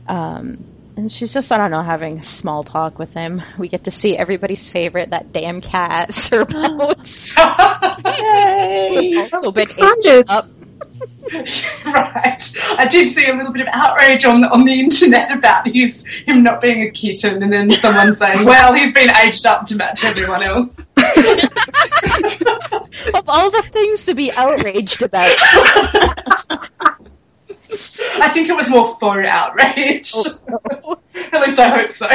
[0.06, 0.64] Um,
[0.96, 3.40] and she's just, I don't know, having small talk with him.
[3.56, 7.32] We get to see everybody's favorite, that damn cat, Sir Bones.
[7.38, 9.14] Yay!
[9.14, 10.06] Has also been Excited.
[10.06, 10.48] aged up.
[11.84, 12.42] right.
[12.78, 16.42] I did see a little bit of outrage on on the internet about his him
[16.42, 20.04] not being a kitten, and then someone saying, "Well, he's been aged up to match
[20.04, 20.80] everyone else."
[23.14, 25.34] Of all the things to be outraged about.
[28.20, 30.12] I think it was more for outrage.
[30.14, 30.98] Oh,
[31.32, 32.08] At least I hope so.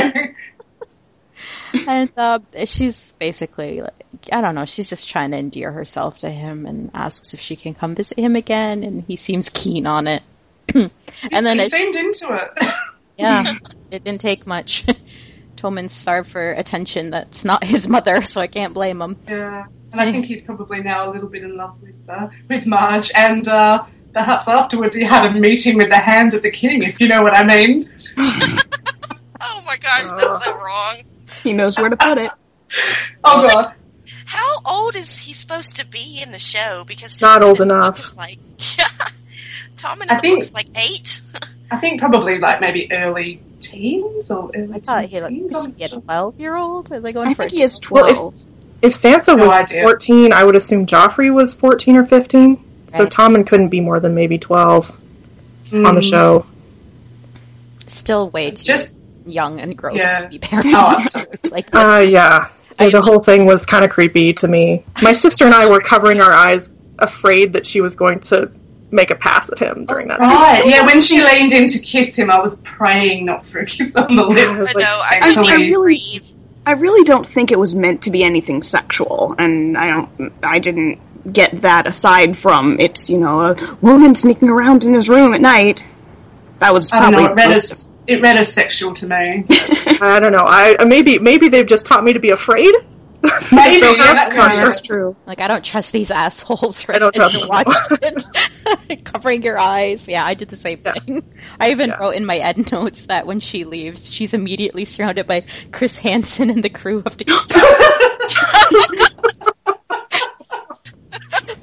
[1.87, 6.29] and uh, she's basically, like, I don't know, she's just trying to endear herself to
[6.29, 10.07] him and asks if she can come visit him again, and he seems keen on
[10.07, 10.23] it.
[10.75, 10.91] and
[11.31, 12.65] then he it, seemed into it.
[13.17, 13.55] yeah,
[13.89, 14.85] it didn't take much.
[15.55, 19.17] Tommen's starved for attention that's not his mother, so I can't blame him.
[19.27, 22.67] Yeah, and I think he's probably now a little bit in love with uh, with
[22.67, 26.83] Marge, and uh, perhaps afterwards he had a meeting with the Hand of the King,
[26.83, 27.89] if you know what I mean.
[29.41, 31.01] Oh my gosh, that's so wrong.
[31.43, 32.31] He knows where to put it.
[33.23, 33.73] Oh god,
[34.25, 36.83] How old is he supposed to be in the show?
[36.87, 38.17] Because Not old in the book enough.
[38.17, 38.39] Like,
[38.79, 38.85] yeah,
[39.75, 41.21] Tom in I think- book's like eight.
[41.71, 45.51] I think probably like maybe early teens or early I thought he teens.
[45.53, 46.91] looked I'm a 12 year old.
[46.91, 48.35] Are they going I for think he is Well, if- 12.
[48.81, 49.83] If Sansa No was idea.
[49.83, 52.63] 14, I would assume Joffrey was 14 or 15.
[52.89, 53.11] So Right.
[53.11, 54.89] Tommen couldn't be more than maybe 12
[55.71, 56.45] on the Mm, show.
[57.87, 60.19] Still way too Just young and gross Yeah.
[60.21, 61.15] to be parents.
[61.15, 62.49] Oh, like, Uh, yeah.
[62.79, 64.83] I- the whole thing was kind of creepy to me.
[65.01, 68.51] My sister and I were covering our eyes, afraid that she was going to
[68.91, 70.69] make a pass at him during that Right, scene.
[70.71, 73.95] yeah, when she leaned in to kiss him, I was praying not for a kiss
[73.95, 74.51] on the lips.
[74.59, 75.01] was I like, know.
[75.01, 75.99] I, I- I really-
[76.65, 80.31] I really don't think it was meant to be anything sexual, and I don't.
[80.43, 80.99] I didn't
[81.33, 85.41] get that aside from it's you know a woman sneaking around in his room at
[85.41, 85.83] night.
[86.59, 89.07] That was I don't probably know, it read most as, it read as sexual to
[89.07, 89.45] me.
[89.49, 90.45] I don't know.
[90.45, 92.73] I uh, maybe maybe they've just taught me to be afraid.
[93.53, 94.63] Maybe, So yeah, that I'm could not be sure.
[94.63, 94.65] it.
[94.65, 95.15] That's true.
[95.25, 96.87] like I don't trust these assholes.
[96.89, 96.97] Right?
[96.97, 97.47] I don't And trust them.
[97.47, 98.29] watched
[98.89, 100.07] it, covering your eyes.
[100.07, 100.93] Yeah, I did the same Yeah.
[100.93, 101.23] thing.
[101.59, 101.97] I even Yeah.
[101.99, 106.49] wrote in my ed notes that when she leaves, she's immediately surrounded by Chris Hansen
[106.49, 107.23] and the crew of the.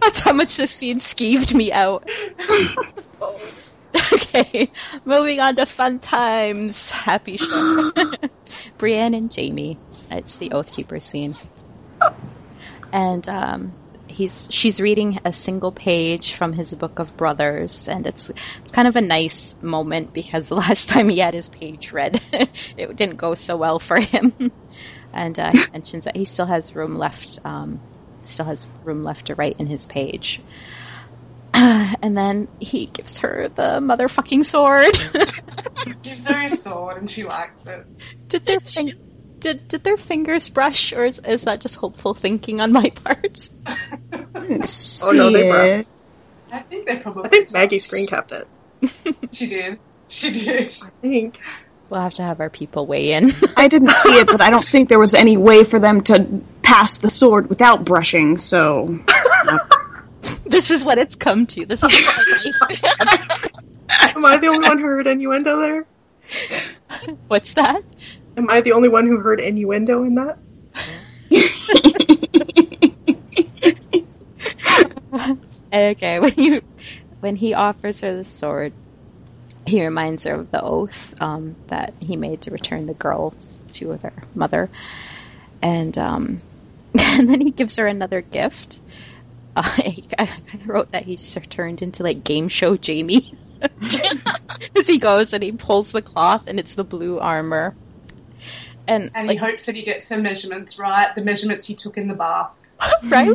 [0.00, 2.08] That's how much this scene skeeved me out.
[4.12, 4.72] okay,
[5.04, 6.90] moving on to fun times.
[6.90, 7.90] Happy show.
[8.78, 9.78] Brienne and Jaime.
[10.10, 11.34] It's the Oathkeeper scene.
[12.92, 13.76] And um,
[14.08, 18.88] he's she's reading a single page from his book of brothers, and it's it's kind
[18.88, 23.16] of a nice moment because the last time he had his page read, it didn't
[23.16, 24.34] go so well for him.
[25.12, 27.82] And uh, he mentions that he still has room left, um,
[28.22, 30.40] still has room left to write in his page.
[31.54, 34.92] and then he gives her the motherfucking sword.
[36.02, 37.84] Gives her his sword and she likes it.
[38.28, 38.92] did their fin-
[39.40, 43.48] did did their fingers brush, or is, is that just hopeful thinking on my part?
[44.52, 45.88] Oh, no, they See it.
[46.52, 47.52] I think they probably I think did.
[47.52, 48.48] Maggie screen capped it.
[49.32, 49.78] She did.
[50.08, 50.62] She did.
[50.68, 51.38] I think.
[51.88, 53.30] We'll have to have our people weigh in.
[53.56, 56.42] I didn't see it, but I don't think there was any way for them to
[56.62, 58.38] pass the sword without brushing.
[58.38, 58.98] So
[60.60, 61.64] this is what it's come to.
[61.64, 61.90] This is
[63.88, 65.86] Am I the only one who heard innuendo there?
[67.28, 67.82] what's that?
[68.36, 70.38] Am I the only one who heard innuendo in that?
[75.72, 76.60] Okay, when you
[77.20, 78.74] when he offers her the sword,
[79.64, 83.32] he reminds her of the oath um, that he made to return the girl
[83.72, 84.68] to her mother,
[85.62, 86.42] and um,
[87.00, 88.80] and then he gives her another gift.
[89.56, 93.32] Uh, I, I wrote that he's turned into like game show Jaime
[94.76, 97.74] as he goes and he pulls the cloth and it's the blue armor.
[98.86, 101.96] And, And like, he hopes that he gets her measurements right, the measurements he took
[101.96, 102.56] in the bath.
[103.04, 103.28] right?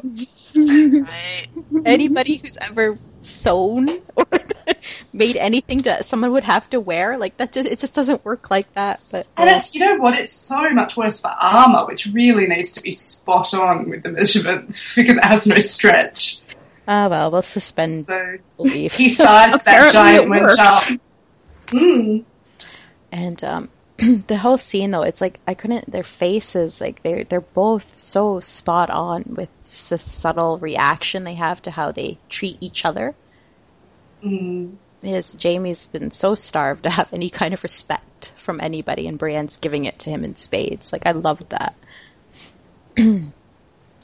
[0.56, 1.48] Right.
[1.86, 4.26] anybody who's ever sewn or
[5.14, 8.50] made anything that someone would have to wear like that just it just doesn't work
[8.52, 12.08] like that but And it's, you know what, it's so much worse for armour, which
[12.08, 16.40] really needs to be spot on with the measurements because it has no stretch.
[16.88, 21.00] ah well we'll suspend So belief he sized that giant it wench up.
[21.72, 22.18] Hmm.
[23.12, 23.70] and um
[24.28, 28.40] the whole scene though it's like i couldn't their faces like they're they're both so
[28.42, 29.50] spot on with
[29.90, 33.16] the subtle reaction they have to how they treat each other
[34.26, 34.78] Mm.
[35.04, 39.58] is Jaime's been so starved to have any kind of respect from anybody, and Brienne's
[39.58, 40.92] giving it to him in spades.
[40.92, 41.76] Like I loved that.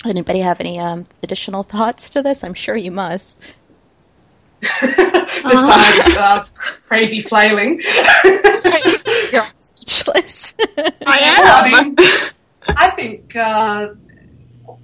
[0.05, 2.43] Anybody have any um, additional thoughts to this?
[2.43, 3.37] I'm sure you must.
[4.62, 6.46] Besides uh,
[6.87, 7.81] crazy flailing.
[9.31, 10.54] You're speechless.
[11.06, 11.96] I mean,
[12.67, 13.89] I think uh,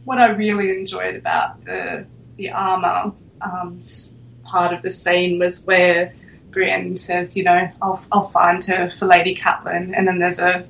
[0.03, 2.07] what I really enjoyed about the
[2.38, 4.14] the armor um, s-
[4.48, 6.12] part of the scene was where
[6.52, 10.68] Brienne says, you know, I'll, I'll find her for Lady Catelyn, and then there's a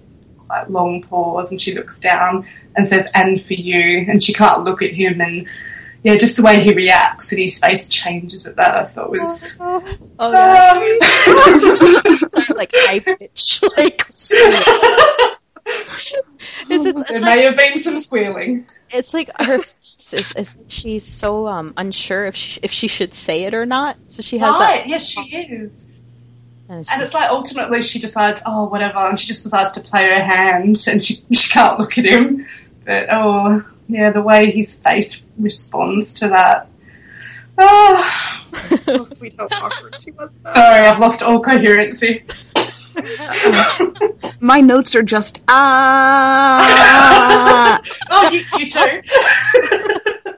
[0.47, 4.63] quite long pause, and she looks down and says, and for you, and she can't
[4.63, 5.47] look at him, and
[6.03, 9.57] yeah, just the way he reacts and his face changes at that, I thought was.
[10.19, 10.71] Oh, yeah.
[11.97, 14.05] Um, So, like high pitch, like.
[16.69, 18.65] It's, it's, there it's, may like, have been some squealing.
[18.91, 23.13] it's like her face is, is she's so um unsure if she, if she should
[23.13, 23.97] say it or not.
[24.07, 24.87] So she has Right, that.
[24.87, 25.87] yes, she is.
[26.69, 30.03] And And it's like ultimately she decides, oh, whatever, and she just decides to play
[30.05, 32.45] her hand, and she, she can't look at him.
[32.85, 36.67] But oh, yeah, the way his face responds to that.
[37.57, 38.43] Oh,
[38.81, 40.31] so sweet how awkward she was.
[40.41, 42.23] about sorry, I've lost all coherency.
[44.39, 47.01] My notes are just ah.
[48.09, 49.01] Oh, you, you too.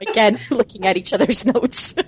[0.00, 1.94] again looking at each other's notes.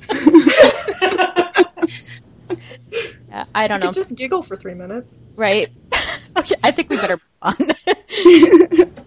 [3.29, 5.19] yeah, I don't You know, just giggle for three minutes.
[5.37, 5.71] right?
[6.37, 7.57] okay, I think we better move on.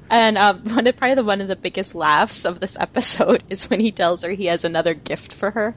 [0.10, 3.70] and um, one of, probably the, one of the biggest laughs of this episode is
[3.70, 5.76] when he tells her he has another gift for her,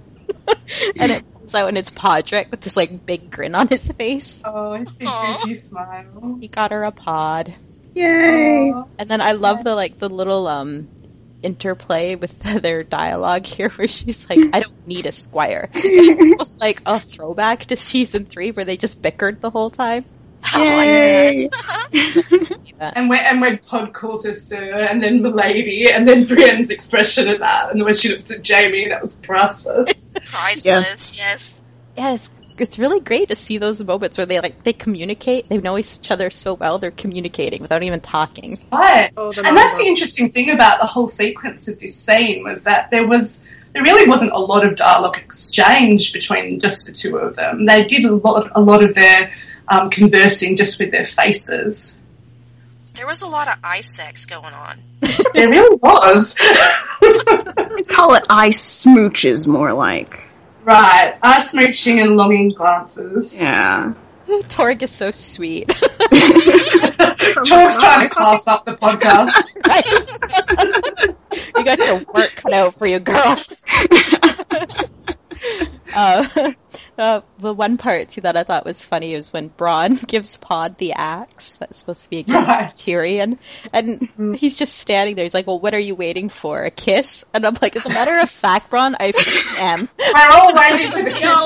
[0.98, 4.42] and it comes out and it's Podrick with this like big grin on his face.
[4.44, 5.54] Oh, his big Aw.
[5.60, 6.38] smile.
[6.40, 7.54] He got her a pod.
[7.94, 8.70] Yay!
[8.70, 8.84] Aw.
[8.98, 10.88] And then I love the like the little um
[11.42, 15.70] interplay with their dialogue here where she's like, I don't need a squire.
[15.74, 20.04] It's almost like a throwback to season three where they just bickered the whole time.
[20.56, 21.38] Yay!
[21.92, 22.92] See that.
[22.96, 27.28] And when and when Pod calls her sir, and then Milady, and then Brienne's expression
[27.28, 30.06] of that, and when she looks at Jaime, that was priceless.
[30.24, 31.60] Priceless, yes.
[31.96, 35.48] Yeah, it's it's really great to see those moments where they like they communicate.
[35.48, 36.78] They know each other so well.
[36.78, 38.58] They're communicating without even talking.
[38.72, 39.10] Right.
[39.16, 42.90] Oh, And that's the interesting thing about the whole sequence of this scene was that
[42.90, 47.36] there was there really wasn't a lot of dialogue exchange between just the two of
[47.36, 47.66] them.
[47.66, 49.32] They did a lot a lot of their
[49.70, 51.94] um, conversing just with their faces.
[52.94, 54.82] There was a lot of eye sex going on.
[55.34, 56.34] There really was.
[57.02, 60.24] I'd call it eye smooches more like.
[60.64, 61.14] right.
[61.22, 63.38] Eye smooching and longing glances.
[63.38, 63.92] Yeah.
[64.48, 65.68] Torg is so sweet.
[65.68, 65.86] Torg's
[67.78, 69.32] trying to class up the podcast.
[71.56, 73.38] you got your work cut out for you, girl.
[75.94, 76.52] uh,
[76.98, 80.76] uh, the one part too that I thought was funny is when Bronn gives Pod
[80.78, 82.70] the axe that's supposed to be against Right.
[82.72, 83.38] Tyrion,
[83.72, 85.24] and he's just standing there.
[85.24, 86.64] He's like, "Well, what are you waiting for?
[86.64, 89.12] A kiss?" And I'm like, "As a matter of fact, Bronn, I
[89.58, 89.88] am.
[89.98, 91.38] We're all waiting for the kiss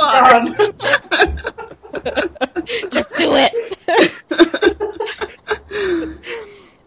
[2.82, 2.90] run.
[2.90, 3.52] just do it."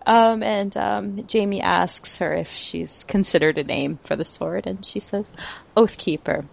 [0.07, 4.85] Um, and um, Jaime asks her if she's considered a name for the sword, and
[4.85, 5.33] she says,
[5.75, 6.45] Oathkeeper.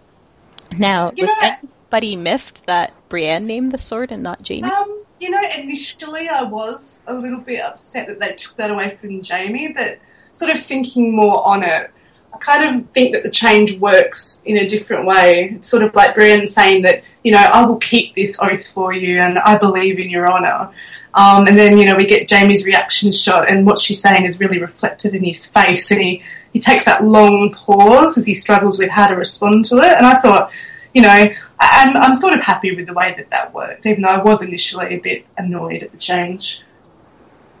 [0.75, 1.55] Now, You know?
[1.93, 4.63] Anybody miffed that Brienne named the sword and not Jaime?
[4.63, 8.97] Um, you know, initially I was a little bit upset that they took that away
[8.99, 9.99] from Jaime, but
[10.31, 11.91] sort of thinking more on it,
[12.33, 15.51] I kind of think that the change works in a different way.
[15.57, 18.91] It's sort of like Brienne saying that, you know, I will keep this oath for
[18.91, 20.71] you and I believe in your honour.
[21.13, 24.39] Um, and then, you know, we get Jaime's reaction shot and what she's saying is
[24.39, 26.23] really reflected in his face and he,
[26.53, 29.95] he takes that long pause as he struggles with how to respond to it.
[29.95, 30.51] And I thought,
[30.95, 31.25] you know,
[31.71, 34.43] I'm, I'm sort of happy with the way that that worked, even though I was
[34.43, 36.61] initially a bit annoyed at the change.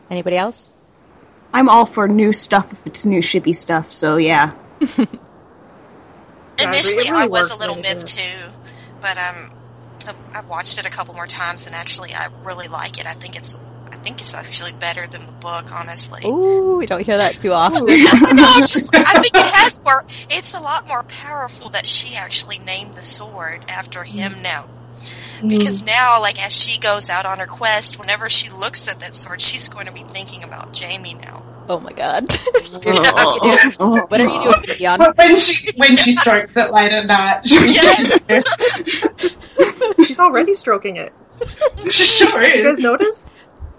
[0.09, 0.73] Anybody else?
[1.53, 4.53] I'm all for new stuff if it's new shippy stuff, so yeah.
[4.81, 5.03] Yeah, I
[6.63, 6.67] agree.
[6.67, 8.49] Initially, really I was a little when miffed too,
[9.01, 9.49] but um,
[10.07, 13.05] I've- I've watched it a couple more times, and actually, I really like it.
[13.07, 13.59] I think it's, I
[14.03, 16.21] think it's actually better than the book, honestly.
[16.25, 17.85] Ooh, we don't hear that too often.
[17.85, 20.05] no, I'm just, I think it has more.
[20.29, 24.67] It's a lot more powerful that she actually named the sword after him now.
[25.45, 25.87] Because mm.
[25.87, 29.41] now, like, as she goes out on her quest, whenever she looks at that sword,
[29.41, 31.43] she's going to be thinking about Jaime now.
[31.69, 32.27] oh my god.
[32.85, 34.05] Oh.
[34.07, 34.99] what are you doing, Dion?
[34.99, 38.29] But when she when she strokes it late at night, she, Yes.
[40.05, 41.13] She's already stroking it.
[41.83, 43.29] she sure You guys notice?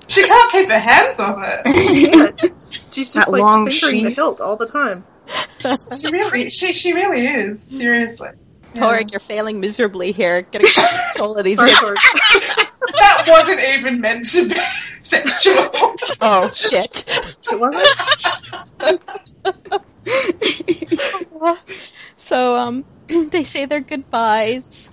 [0.09, 2.53] She can't keep her hands off it.
[2.71, 5.05] She's just That like long fingering the hilt all the time.
[5.61, 7.59] She really, she, she really is.
[7.69, 8.31] Seriously.
[8.75, 8.81] Yeah.
[8.83, 10.43] Torg, you're failing miserably here.
[10.43, 11.59] Getting control of these.
[11.59, 11.97] Sorry, sorry.
[12.87, 14.61] That wasn't even meant to be
[15.01, 15.71] sexual.
[16.21, 17.05] Oh shit.
[17.09, 17.89] It wasn't?
[22.17, 22.85] so um,
[23.31, 24.91] they say their goodbyes,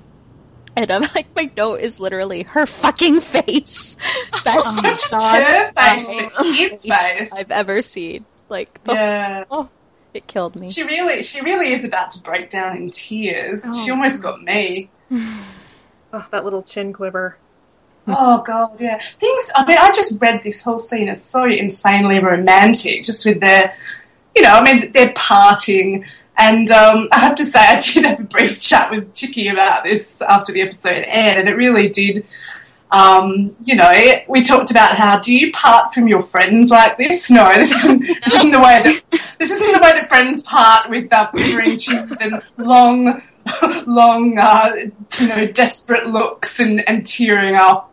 [0.82, 3.96] and I'm like, my note is literally her fucking face.
[4.44, 7.34] Best Not just non- her face, but face.
[7.34, 8.26] I've ever seen.
[8.50, 9.44] Like the Yeah.
[9.50, 9.70] whole,
[10.14, 10.70] It killed me.
[10.70, 13.62] She really, she really is about to break down in tears.
[13.64, 13.86] Oh.
[13.86, 14.90] She almost got me.
[16.14, 17.38] Oh, that little chin quiver.
[18.06, 19.00] Oh god, yeah.
[19.00, 19.52] Things.
[19.56, 23.74] I mean, I just read this whole scene as so insanely romantic, just with their,
[24.36, 26.04] you know, I mean, they're parting.
[26.42, 29.84] And um, I have to say, I did have a brief chat with Chicky about
[29.84, 32.26] this after the episode aired, and it really did.
[32.92, 33.90] Um, you know,
[34.28, 37.30] we talked about how do you part from your friends like this?
[37.30, 39.02] No, this isn't, this isn't the way that
[39.40, 43.22] this isn't the way that friends part with uh, quivering chins and long,
[43.88, 44.74] long, uh,
[45.20, 47.91] you know, desperate looks and, and tearing up.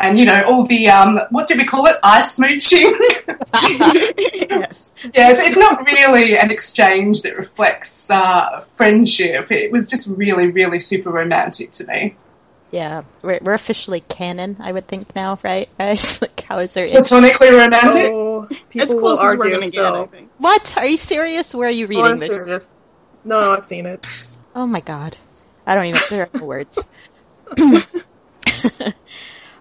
[0.00, 1.96] And you know all the um, what do we call it?
[2.02, 2.92] Ice smooching.
[4.50, 4.94] Yes.
[5.14, 9.50] yeah, it's, it's not really an exchange that reflects uh, friendship.
[9.52, 12.16] It was just really, really super romantic to me.
[12.72, 16.20] Yeah, we're, we're officially canon, I would think now, right, guys?
[16.22, 16.88] Like, how is there?
[16.88, 18.10] Platonically romantic.
[18.12, 20.06] Oh, people As will close as we're gonna get, I still.
[20.06, 20.30] think.
[20.38, 20.74] What?
[20.76, 21.54] Are you serious?
[21.54, 22.44] Where are you Oh, reading I'm this?
[22.44, 22.70] serious.
[23.24, 24.06] No, no, I've seen it.
[24.54, 25.16] Oh my god.
[25.66, 26.86] I don't even, there are no words.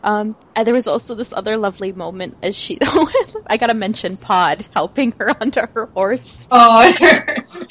[0.04, 2.78] um, and there was also this other lovely moment as she,
[3.48, 6.48] I gotta mention Pod helping her onto her horse.
[6.52, 6.92] Oh,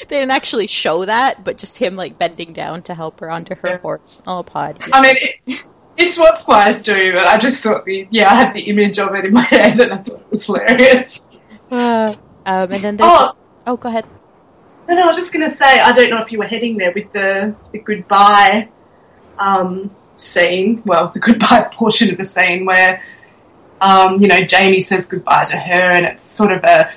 [0.09, 3.55] They didn't actually show that, but just him like bending down to help her onto
[3.57, 3.79] her Yeah.
[3.79, 4.21] horse.
[4.27, 4.79] Oh, Pod.
[4.93, 5.17] I mean,
[5.47, 5.61] it,
[5.97, 9.15] it's what squires do, but I just thought the yeah, I had the image of
[9.15, 11.37] it in my head, and I thought it was hilarious.
[11.71, 12.15] Uh,
[12.47, 13.33] um, and then there's, Oh,
[13.67, 14.07] oh, go ahead.
[14.89, 16.77] no, no, I was just going to say, I don't know if you were heading
[16.79, 18.71] there with the the goodbye
[19.39, 20.83] um, scene.
[20.85, 23.03] Well, the goodbye portion of the scene where
[23.81, 26.91] um, you know Jaime says goodbye to her, and it's sort of a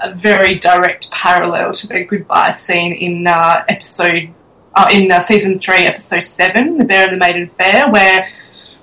[0.00, 4.28] a very direct parallel to the goodbye scene in uh, episode
[4.74, 8.28] uh, in uh, season three, episode seven, "The Bear and the Maiden Fair," where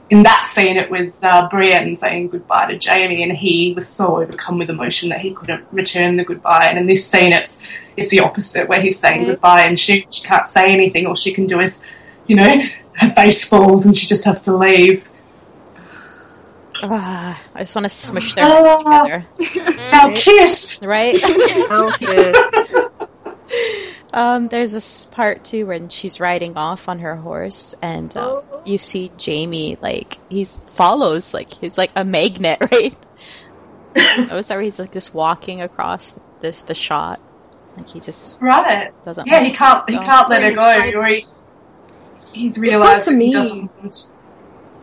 [0.10, 4.22] in that scene it was uh, Brienne saying goodbye to Jaime, and he was so
[4.22, 6.66] overcome with emotion that he couldn't return the goodbye.
[6.68, 7.64] And in this scene, it's
[7.96, 9.28] it's the opposite, where he's saying Mhm.
[9.28, 11.06] goodbye, and she, she can't say anything.
[11.08, 11.82] All she can do is,
[12.28, 12.56] you know,
[12.98, 15.10] her face falls, and she just has to leave.
[16.84, 19.02] Ah, I just want to smush their heads Ah.
[19.02, 19.28] together.
[19.94, 20.80] Our kiss.
[20.84, 21.16] Right?
[21.24, 22.52] Oh, yes.
[24.14, 28.78] Um, there's this part too when she's riding off on her horse, and um, you
[28.78, 32.96] see Jaime like he's follows like he's like a magnet, right?
[34.32, 37.20] oh, sorry, he's like just walking across this the shot,
[37.76, 38.92] like he just Right.
[39.04, 39.28] doesn't.
[39.28, 39.90] Yeah, he can't.
[39.90, 41.28] He can't let her go, or he,
[42.36, 43.72] he's realised to that he me- doesn't.
[43.82, 44.10] want-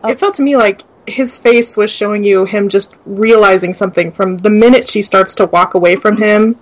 [0.09, 4.39] It felt to me like his face was showing you him just realizing something from
[4.39, 6.57] the minute she starts to walk away from him,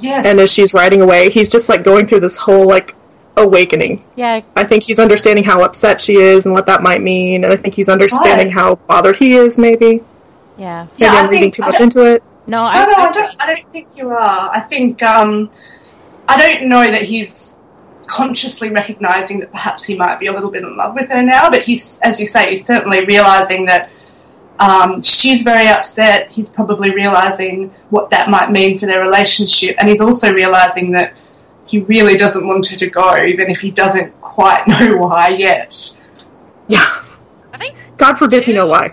[0.00, 0.26] Yes.
[0.26, 2.94] and as she's riding away, he's just like going through this whole like
[3.36, 4.04] awakening.
[4.16, 7.52] Yeah, I think he's understanding how upset she is and what that might mean, and
[7.52, 8.54] I think he's understanding Right.
[8.54, 9.56] how bothered he is.
[9.58, 10.02] Maybe
[10.58, 10.84] yeah.
[10.84, 12.22] maybe Yeah, I I'm reading think- too much into it.
[12.46, 13.36] No, I, no, no, I, I don't.
[13.42, 14.50] I don't think you are.
[14.52, 15.48] I think um,
[16.28, 17.61] I don't know that he's
[18.12, 21.48] consciously recognizing that perhaps he might be a little bit in love with her now.
[21.48, 23.88] But he's, as you say, he's certainly realizing that
[24.58, 26.30] um, she's very upset.
[26.30, 31.14] He's probably realizing what that might mean for their relationship, and he's also realizing that
[31.64, 35.98] he really doesn't want her to go, even if he doesn't quite know why yet.
[36.68, 36.84] Yeah,
[37.54, 38.86] I think God forbid he know why.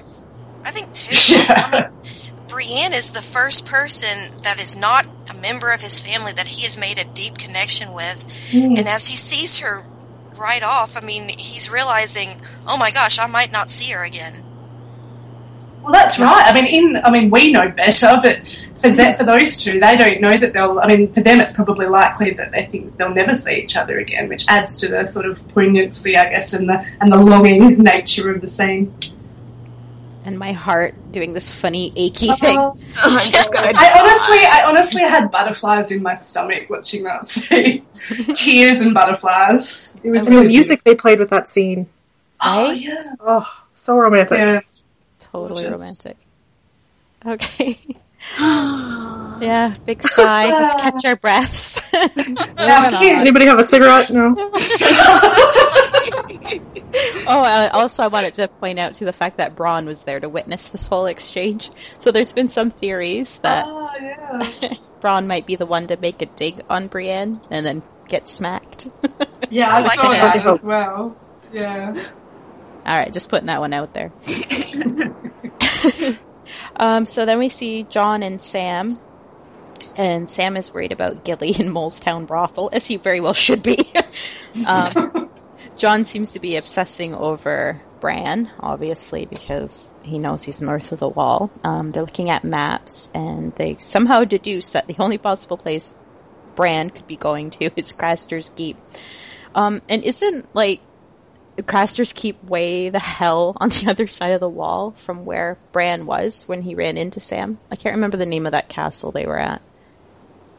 [0.63, 1.33] I think too.
[1.33, 1.89] Yeah.
[2.59, 6.63] Brienne is the first person that is not a member of his family that he
[6.63, 8.51] has made a deep connection with.
[8.51, 8.75] Hmm.
[8.75, 9.85] And as he sees her
[10.37, 12.27] right off, I mean, he's realizing,
[12.67, 14.43] oh my gosh, I might not see her again.
[15.83, 16.43] Well, that's right.
[16.47, 18.39] I mean, in I mean, we know better, but
[18.81, 20.79] for that, for those two, they don't know that they'll.
[20.79, 23.99] I mean, for them, it's probably likely that they think they'll never see each other
[23.99, 27.77] again, which adds to the sort of poignancy, I guess, and the and the longing
[27.83, 28.93] nature of the scene.
[30.29, 32.57] And my heart doing this funny achy oh, thing.
[32.59, 37.25] Oh, I'm just gonna I honestly, I honestly had butterflies in my stomach watching that
[37.25, 37.83] scene.
[38.35, 39.95] Tears and butterflies.
[40.03, 41.87] It was And the really music they played with that scene.
[42.41, 42.79] Oh Right?
[42.79, 44.37] yeah, Oh, so romantic.
[44.37, 44.61] yeah.
[45.19, 45.79] Totally Gorgeous.
[45.79, 46.17] romantic.
[47.25, 47.79] Okay.
[48.39, 50.47] yeah, big sigh.
[50.47, 51.81] Let's catch our breaths.
[52.59, 52.99] Now.
[53.01, 54.09] Anybody have a cigarette?
[54.11, 54.35] No.
[57.27, 60.19] oh, uh, also, I wanted to point out to the fact that Bronn was there
[60.19, 61.71] to witness this whole exchange.
[61.99, 64.73] So there's been some theories that Oh yeah.
[65.01, 68.87] Bronn might be the one to make a dig on Brienne and then get smacked.
[69.49, 70.35] Yeah, I like saw that.
[70.35, 71.17] that as well.
[71.51, 71.93] Yeah.
[72.85, 74.11] All right, just putting that one out there.
[76.79, 78.97] Um, so then we see Jon and Sam,
[79.97, 83.77] and Sam is worried about Gilly in Molestown brothel, as he very well should be.
[84.65, 85.29] um,
[85.77, 91.07] Jon seems to be obsessing over Bran, obviously, because he knows he's north of the
[91.07, 91.51] wall.
[91.63, 95.93] Um, they're looking at maps, and they somehow deduce that the only possible place
[96.55, 98.77] Bran could be going to is Craster's Keep.
[99.55, 100.81] Um, and isn't like
[101.63, 106.05] Craster's Keep way the hell on the other side of the wall from where Bran
[106.05, 107.57] was when he ran into Sam?
[107.71, 109.61] I can't remember the name of that castle they were at.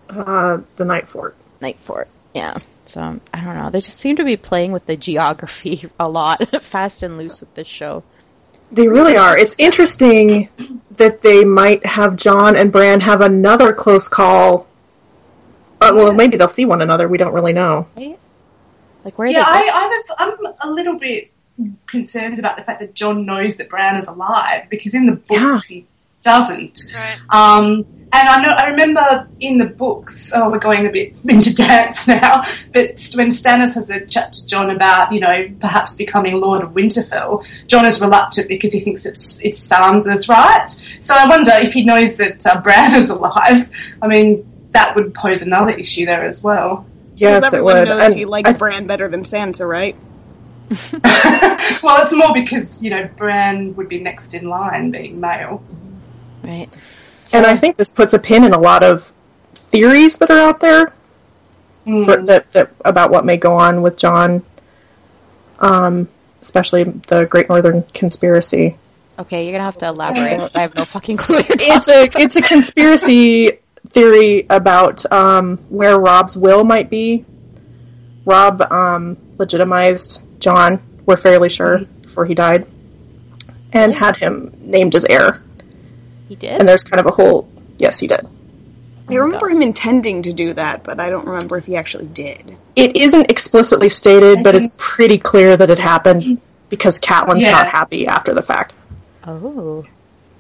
[0.09, 1.37] Uh, the Night Fort.
[1.61, 2.09] Night Fort.
[2.35, 2.57] Yeah.
[2.87, 3.71] So I don't know.
[3.71, 7.55] They just seem to be playing with the geography a lot, fast and loose with
[7.55, 8.03] this show.
[8.73, 9.37] They really are.
[9.37, 10.49] It's interesting
[10.97, 14.69] that they might have Jon and Bran have another close call.
[15.81, 16.17] Uh, well, Yes.
[16.17, 17.09] maybe they'll see one another.
[17.09, 17.89] We don't really know.
[17.97, 18.19] Right?
[19.05, 19.51] Like where are Yeah, they?
[19.51, 20.17] I, I was.
[20.19, 21.31] I'm a little bit
[21.87, 25.67] concerned about the fact that Jon knows that Bran is alive because in the books
[25.67, 25.87] he
[26.23, 26.81] doesn't.
[26.95, 27.19] Right.
[27.31, 30.33] Um, and I know I remember in the books.
[30.35, 32.43] Oh, we're going a bit into dance now.
[32.73, 36.71] But when Stannis has a chat to Jon about you know perhaps becoming Lord of
[36.71, 40.69] Winterfell, Jon is reluctant because he thinks it's it's Sansa's right.
[41.01, 43.71] So I wonder if he knows that uh, Bran is alive.
[44.03, 46.87] I mean, that would pose another issue there as well.
[47.21, 47.85] Yes, Because it everyone would.
[47.89, 49.95] knows And he likes I- Bran better than Sansa, right?
[51.83, 55.63] well, it's more because you know Bran would be next in line, being male.
[56.45, 56.69] right.
[57.33, 59.13] and I think this puts a pin in a lot of
[59.55, 60.93] theories that are out there
[61.87, 62.05] Mm.
[62.05, 64.43] for, that, that about what may go on with Jon,
[65.61, 66.09] um,
[66.43, 68.77] especially the Great Northern Conspiracy.
[69.19, 70.55] Okay, you're gonna have to elaborate.
[70.55, 71.37] I have no fucking clue.
[71.37, 73.60] What you're talking It's a it's a conspiracy
[73.91, 77.25] theory about um, where Robb's will might be.
[78.25, 80.81] Robb um, legitimized Jon.
[81.07, 82.67] We're fairly sure before he died,
[83.73, 85.43] and had him named as heir.
[86.29, 86.59] He did.
[86.61, 88.21] And there's kind of a whole yes, he did.
[89.09, 92.57] I remember him intending to do that, but I don't remember if he actually did.
[92.77, 97.51] It isn't explicitly stated, but it's pretty clear that it happened because Catelyn's Yeah.
[97.51, 98.73] not happy after the fact.
[99.27, 99.85] oh.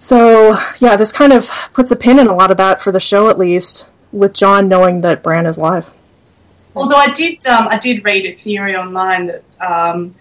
[0.00, 2.98] So yeah, this kind of puts a pin in a lot of that for the
[2.98, 5.88] show, at least, with Jon knowing that Bran is live.
[6.74, 10.12] Although I did, um, I did read a theory online that, um,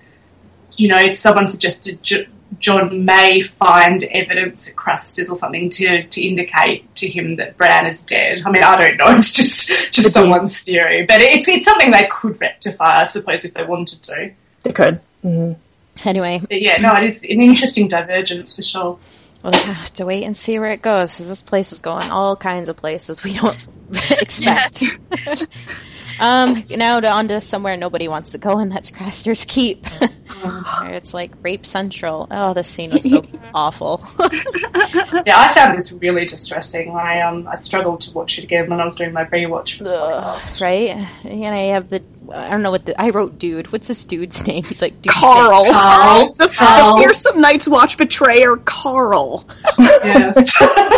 [0.76, 2.28] you know, someone suggested J-
[2.60, 7.86] Jon may find evidence at Craster's or something to, to indicate to him that Bran
[7.86, 8.42] is dead.
[8.46, 9.16] I mean, I don't know.
[9.18, 13.54] It's just just someone's theory, but it's it's something they could rectify, I suppose, if
[13.54, 14.32] they wanted to.
[14.64, 15.00] They could.
[15.22, 15.54] hmm
[16.04, 19.00] Anyway, But yeah, no, it is an interesting divergence for sure.
[19.44, 21.16] We'll have to wait and see where it goes.
[21.18, 23.68] 'cause this place is going all kinds of places we don't
[24.22, 24.84] expect.
[26.20, 29.86] um, now to, on to somewhere nobody wants to go, and that's Craster's Keep.
[30.42, 32.26] It's like rape central.
[32.32, 34.02] Oh, this scene was so awful.
[35.26, 36.92] Yeah, I found this really distressing.
[36.96, 39.78] I um I struggled to watch it again when I was doing my rewatch.
[39.80, 40.62] For the Ugh, podcast.
[40.62, 40.90] right?
[41.26, 42.02] And I have the
[42.34, 43.72] I don't know what the I wrote dude.
[43.74, 44.64] What's this dude's name?
[44.64, 45.12] He's like dude.
[45.12, 45.66] Karl.
[45.66, 46.34] Karl.
[46.34, 46.96] The, Karl.
[46.98, 49.46] the fearsome Night's Watch betrayer, Karl.
[49.78, 50.96] Yes.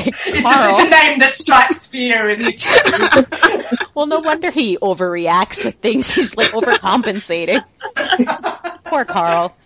[0.00, 2.66] Okay, It's a, it's a name that strikes fear in these.
[3.94, 6.12] Well, no wonder he overreacts with things.
[6.12, 7.62] He's like overcompensating.
[8.84, 9.56] Poor Karl.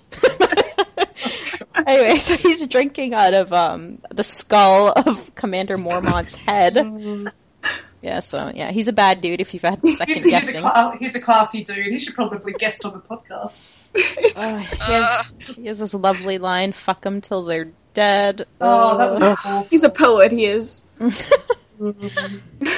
[1.87, 7.33] anyway, so he's drinking out of um, the skull of Commander Mormont's head.
[8.03, 9.41] Yeah, so yeah, he's a bad dude.
[9.41, 11.87] If you've had He's, second he's, a guessing, cla- he's a classy dude.
[11.87, 13.68] He should probably guest on the podcast.
[14.37, 19.12] Oh, he, has, he has this lovely line: "Fuck them till they're dead." Oh, that
[19.12, 19.66] was awful.
[19.70, 20.82] He's a poet, he is.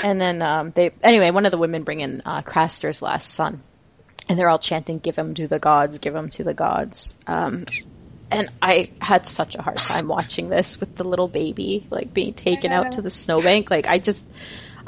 [0.02, 3.62] And then um, they anyway, one of the women bring in uh, Craster's last son,
[4.28, 5.98] and they're all chanting, "Give him to the gods!
[5.98, 7.64] Give him to the gods!" Um,
[8.30, 12.34] and I had such a hard time watching this with the little baby like being
[12.34, 13.70] taken out to the snowbank.
[13.70, 14.26] Like I just,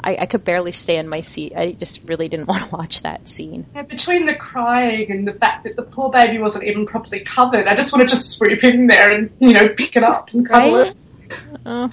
[0.03, 1.53] I, I could barely stay in my seat.
[1.55, 3.65] I just really didn't want to watch that scene.
[3.73, 7.67] Yeah, between the crying and the fact that the poor baby wasn't even properly covered,
[7.67, 10.47] I just wanted to just swoop in there and, you know, pick it up and
[10.47, 10.87] cuddle Right?
[11.31, 11.37] it.
[11.65, 11.89] Uh,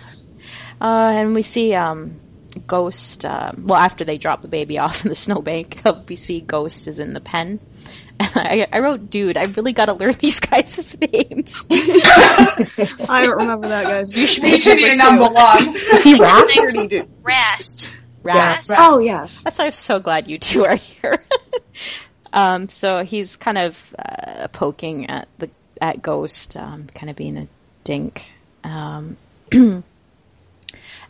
[0.81, 2.21] uh, and we see um,
[2.67, 3.25] Ghost.
[3.25, 6.99] Um, well, after they drop the baby off in the snowbank, we see Ghost is
[6.99, 7.61] in the pen.
[8.19, 13.39] And I, I wrote, "Dude, I really got to learn these guys' names." I don't
[13.39, 14.15] remember that, guys.
[14.15, 15.75] You should He be should be number one.
[15.75, 16.21] Is he
[17.23, 17.97] Rast?
[18.29, 18.69] His name's Sure you do.
[18.69, 18.71] Rast.
[18.71, 18.79] Rast.
[18.79, 19.43] Oh, yes.
[19.43, 21.23] That's why I'm so glad you two are here.
[22.33, 25.51] um, so he's kind of uh, poking at the
[25.81, 27.49] at Ghost, um, kind of being a
[27.85, 28.31] dink.
[28.65, 29.17] Um,
[29.53, 29.83] and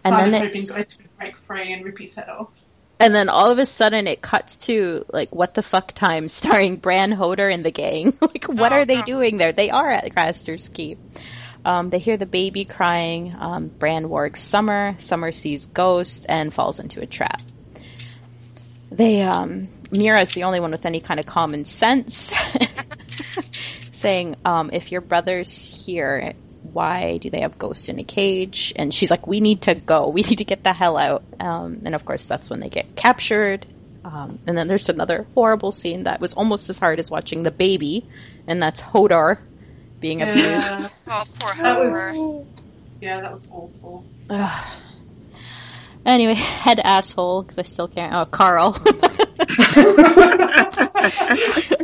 [0.05, 2.49] I'm then hoping it's, Ghost would break free and rip his head off.
[3.01, 6.77] and then all of a sudden it cuts to like what the fuck time starring
[6.77, 8.17] Bran Hodor and the gang.
[8.21, 9.05] like what Oh, are they no.
[9.05, 9.53] doing there?
[9.53, 10.99] They are at Craster's Keep.
[11.65, 13.35] Um, they hear the baby crying.
[13.39, 14.95] Um, Bran wargs Summer.
[14.99, 17.43] Summer sees ghosts and falls into a trap.
[18.91, 22.35] They um, is the only one with any kind of common sense,
[23.93, 26.35] saying, um, "If your brother's here,
[26.73, 28.73] why do they have ghosts in a cage?
[28.77, 30.09] And she's like, we need to go.
[30.09, 31.23] We need to get the hell out.
[31.39, 33.67] Um, and of course, that's when they get captured.
[34.05, 37.51] Um, and then there's another horrible scene that was almost as hard as watching the
[37.51, 38.07] baby,
[38.47, 39.39] and that's Hodor
[40.01, 40.91] being abused.
[41.09, 41.91] Oh, poor that Hodor.
[41.91, 42.47] was.
[43.01, 44.05] Yeah, that was awful.
[44.29, 44.67] Ugh.
[46.07, 48.15] Anyway, head asshole because I still can't.
[48.15, 48.75] Oh, Karl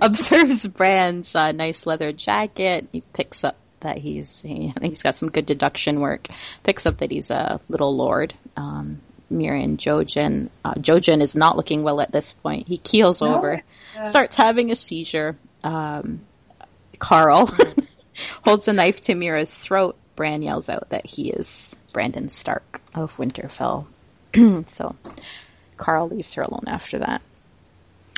[0.03, 2.89] observes Bran's uh, nice leather jacket.
[2.93, 6.29] He picks up that he's he, he's got some good deduction work.
[6.63, 8.35] Picks up that he's a little lord.
[8.57, 10.51] Um, Miriam Jojen.
[10.65, 12.69] Uh, Jojen is not looking well at this point.
[12.69, 13.37] He keels No.
[13.37, 13.63] over,
[14.05, 15.37] starts having a seizure.
[15.65, 16.21] Um,
[16.99, 17.51] Karl
[18.45, 19.97] holds a knife to Meera's throat.
[20.17, 23.87] Bran yells out that he is Brandon Stark of Winterfell.
[24.67, 24.97] so
[25.77, 27.23] Karl leaves her alone after that.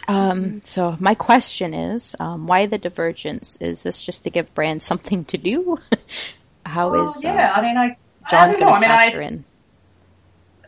[0.07, 3.57] Um, so my question is, um, why the divergence?
[3.61, 5.79] Is this just to give Bran something to do?
[6.67, 7.97] How Well, is uh, yeah, I mean, I,
[8.31, 8.71] Jon don't going know.
[8.71, 9.45] to I mean, factor I, in?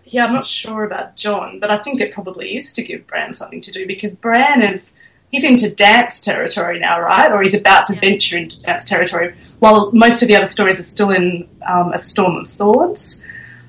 [0.04, 3.34] yeah, I'm not sure about Jon, but I think it probably is to give Bran
[3.34, 4.96] something to do because Bran is
[5.30, 7.30] he's into dance territory now, right?
[7.32, 10.84] Or he's about to venture into dance territory, while most of the other stories are
[10.84, 13.22] still in um, a storm of swords.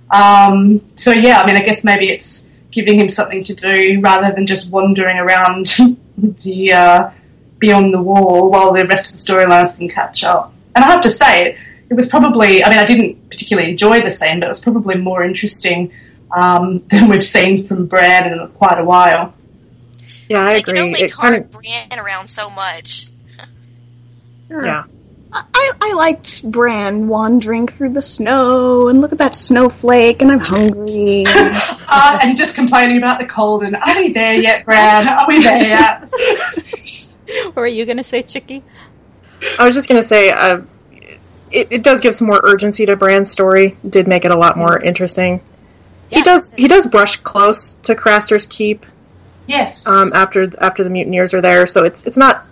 [0.10, 4.34] Um, so yeah, I mean, I guess maybe it's giving him something to do rather
[4.34, 5.68] than just wandering around
[6.18, 7.12] the uh,
[7.60, 10.54] beyond the wall while the rest of the storylines can catch up.
[10.76, 11.58] And I have to say,
[11.90, 14.96] it was probably, I mean, I didn't particularly enjoy the scene, but it was probably
[14.96, 15.92] more interesting
[16.36, 19.34] um, than we've seen from Bran in quite a while.
[20.32, 20.88] Yeah, I They can agree.
[20.88, 23.08] only It kind cart Brienne around so much.
[24.50, 24.84] yeah.
[25.34, 30.40] I, I liked Bran wandering through the snow and look at that snowflake and I'm
[30.42, 31.26] hungry.
[31.94, 35.06] Uh, and just complaining about the cold and are we there yet, Bran?
[35.10, 36.10] Are we there yet?
[37.48, 38.64] What were you going to say, Chicky?
[39.60, 40.62] I was just gonna say, uh,
[41.52, 43.78] it, it does give some more urgency to Bran's story.
[43.84, 45.42] It did make it a lot more interesting.
[46.10, 48.86] He does he does brush close to Craster's keep
[49.48, 49.86] Yes.
[49.88, 52.46] um, after after the mutineers are there, so it's it's not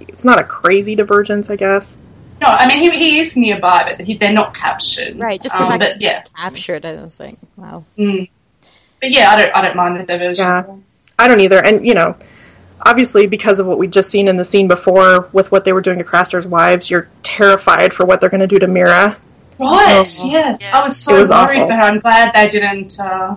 [0.00, 1.96] it's not a crazy divergence, I guess.
[2.40, 5.18] no, I mean, he, he is nearby, but he, they're not captured.
[5.18, 6.22] Right, just the um, fact but that yeah.
[6.36, 6.84] captured.
[6.84, 7.84] I was like, wow.
[7.98, 8.28] Mm.
[9.00, 10.44] But yeah, I don't, I don't mind the diversion.
[10.44, 10.64] Yeah.
[11.18, 12.16] I don't either, and you know,
[12.80, 15.80] obviously because of what we just seen in the scene before with what they were
[15.82, 19.16] doing to Craster's wives, you're terrified for what they're going to do to Meera.
[19.58, 20.06] Right.
[20.20, 20.28] Oh.
[20.30, 20.72] yes.
[20.72, 21.68] I was so It was worried awful.
[21.68, 21.82] for her.
[21.82, 22.98] I'm glad they didn't.
[22.98, 23.36] Uh,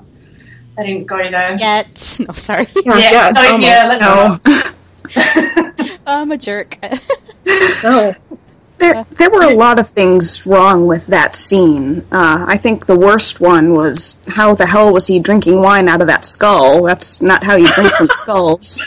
[0.77, 1.55] they didn't go there.
[1.57, 2.19] Yet.
[2.27, 2.67] No, sorry.
[2.85, 4.45] Yeah, Yeah, yeah, no, yeah, let's
[5.75, 6.77] no, I'm a jerk.
[7.83, 8.13] no.
[8.77, 11.99] there, there were a lot of things wrong with that scene.
[12.11, 16.01] Uh, I think the worst one was how the hell was he drinking wine out
[16.01, 16.83] of that skull?
[16.83, 18.79] That's not how you drink from skulls.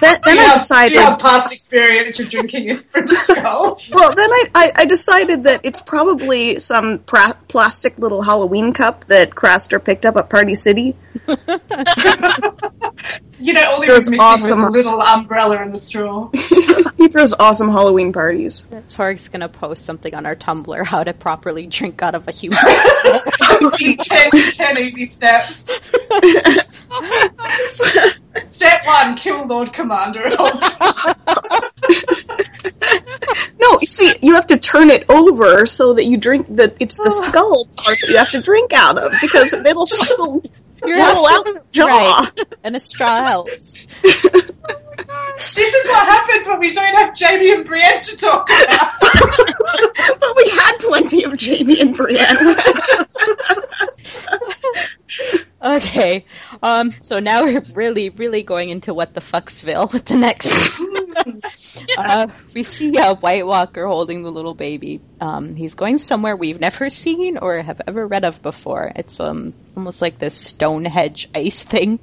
[0.00, 0.92] Then, then you I have, decided.
[0.94, 3.80] you have past experience of drinking it from skull.
[3.92, 9.06] Well, then I, I, I decided that it's probably some pra- plastic little Halloween cup
[9.06, 10.96] that Craster picked up at Party City.
[13.40, 14.58] You know, all he It was was missing awesome.
[14.62, 16.30] was a little umbrella in the straw.
[16.98, 18.66] He throws awesome Halloween parties.
[18.88, 22.32] Torg's going to post something on our Tumblr how to properly drink out of a
[22.32, 22.58] human.
[23.80, 25.68] In ten, ten easy steps.
[28.50, 30.24] Step one: kill Lord Commander.
[33.60, 36.74] No, see, you have to turn it over so that you drink the.
[36.80, 40.42] It's the skull part that you have to drink out of because it'll, it'll
[40.84, 41.86] You're roll out absolutely jaw.
[41.86, 42.44] right.
[42.64, 43.86] And a straw helps.
[44.02, 48.92] this is what happens when we don't have Jaime and Brienne to talk about.
[50.20, 52.36] but we had plenty of Jaime and Brienne.
[55.60, 56.24] Okay.
[56.62, 60.52] Um, so now we're really, really going into what the fucksville with the next.
[61.98, 65.00] uh, we see a White Walker holding the little baby.
[65.20, 68.92] Um, he's going somewhere we've never seen or have ever read of before.
[68.94, 71.98] It's um almost like this Stonehenge ice thing.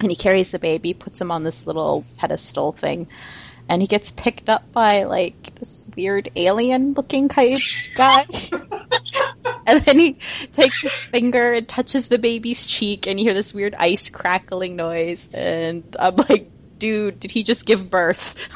[0.00, 3.06] And he carries the baby, puts him on this little pedestal thing,
[3.68, 7.58] and he gets picked up by like this weird alien looking kind
[7.94, 8.26] guy.
[9.66, 10.18] and then he
[10.52, 14.76] takes his finger and touches the baby's cheek, and you hear this weird ice crackling
[14.76, 15.28] noise.
[15.32, 18.48] And I'm like, dude, did he just give birth?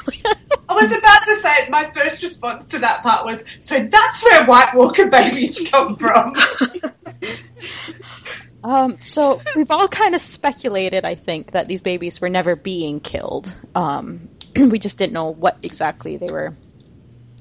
[0.69, 4.45] I was about to say my first response to that part was, "So that's where
[4.45, 6.35] White Walker babies come from."
[8.63, 12.99] Um, so we've all kind of speculated, I think, that these babies were never being
[12.99, 13.53] killed.
[13.75, 14.27] Um,
[14.57, 16.53] we just didn't know what exactly they were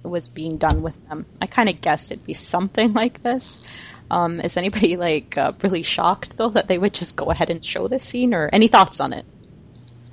[0.08, 1.26] was being done with them.
[1.40, 3.66] I kind of guessed it'd be something like this.
[4.10, 7.64] Um, is anybody like uh, really shocked though that they would just go ahead and
[7.64, 9.24] show this scene, or any thoughts on it?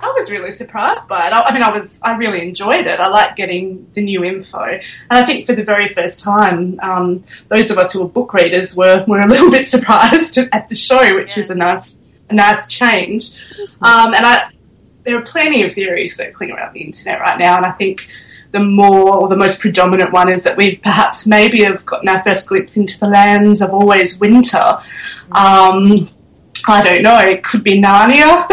[0.00, 1.32] I was was really surprised by it.
[1.32, 3.00] I, I mean, I was, I really enjoyed it.
[3.00, 7.24] I like getting the new info, and I think for the very first time, um,
[7.48, 10.74] those of us who were book readers were were a little bit surprised at the
[10.74, 11.98] show, which is a nice,
[12.30, 13.34] a nice change.
[13.82, 14.50] Um, and I,
[15.04, 18.08] there are plenty of theories circling around the internet right now, and I think
[18.54, 22.22] the more or the most predominant one is that we perhaps maybe have gotten our
[22.22, 24.78] first glimpse into the lands of always winter.
[25.32, 26.08] Um,
[26.66, 27.18] I don't know.
[27.18, 28.48] It could be Narnia.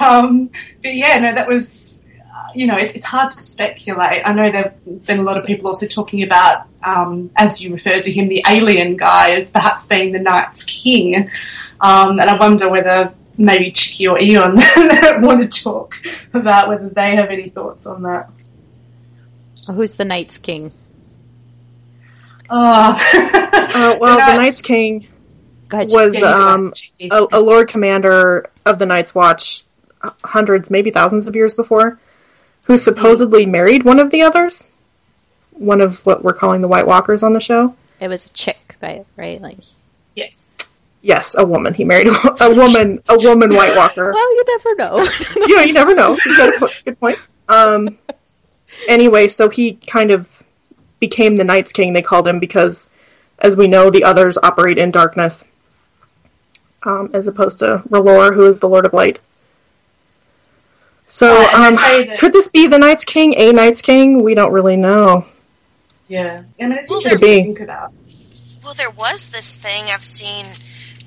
[0.00, 0.50] um,
[0.82, 2.02] but yeah, no, that was.
[2.20, 4.20] uh, You know, it's, it's hard to speculate.
[4.28, 8.02] I know there've been a lot of people also talking about, um, as you referred
[8.04, 11.30] to him, the alien guy as perhaps being the Night's King,
[11.80, 14.56] um, and I wonder whether maybe Chicky or Eon
[15.26, 15.94] want to talk
[16.32, 18.30] about whether they have any thoughts on that.
[19.74, 20.72] Who's the Night's King?
[22.48, 23.42] Oh,
[23.76, 25.06] Uh, well, the Night's King
[25.70, 25.90] ahead.
[25.90, 26.72] was Yeah, you go ahead, um,
[27.32, 29.64] a, a Lord Commander of the Night's Watch
[30.24, 31.98] hundreds, maybe thousands of years before,
[32.62, 34.68] who supposedly married one of the others.
[35.52, 37.74] One of what we're calling the White Walkers on the show.
[38.00, 39.06] It was a chick, right?
[39.16, 39.40] Right?
[39.40, 39.58] Like,
[40.14, 40.58] yes.
[41.00, 41.72] Yes, a woman.
[41.72, 44.12] He married a woman, a woman White Walker.
[44.14, 44.98] well, you never know.
[45.36, 46.16] you know, you never know.
[46.26, 47.18] You got a good point.
[47.48, 47.98] Um,
[48.88, 50.28] anyway, so he kind of
[51.00, 51.92] became the Night's King.
[51.92, 52.88] They called him because,
[53.38, 55.44] as we know, the others operate in darkness,
[56.84, 59.20] um, as opposed to R'hllor, who is the Lord of Light.
[61.08, 63.34] So, Right, um, that- could this be the Night's King?
[63.36, 64.22] A Night's King?
[64.22, 65.24] We don't really know.
[66.08, 66.42] Yeah.
[66.60, 67.92] I mean, it's Well, interesting there- to think about.
[68.64, 70.46] Well, there was this thing I've seen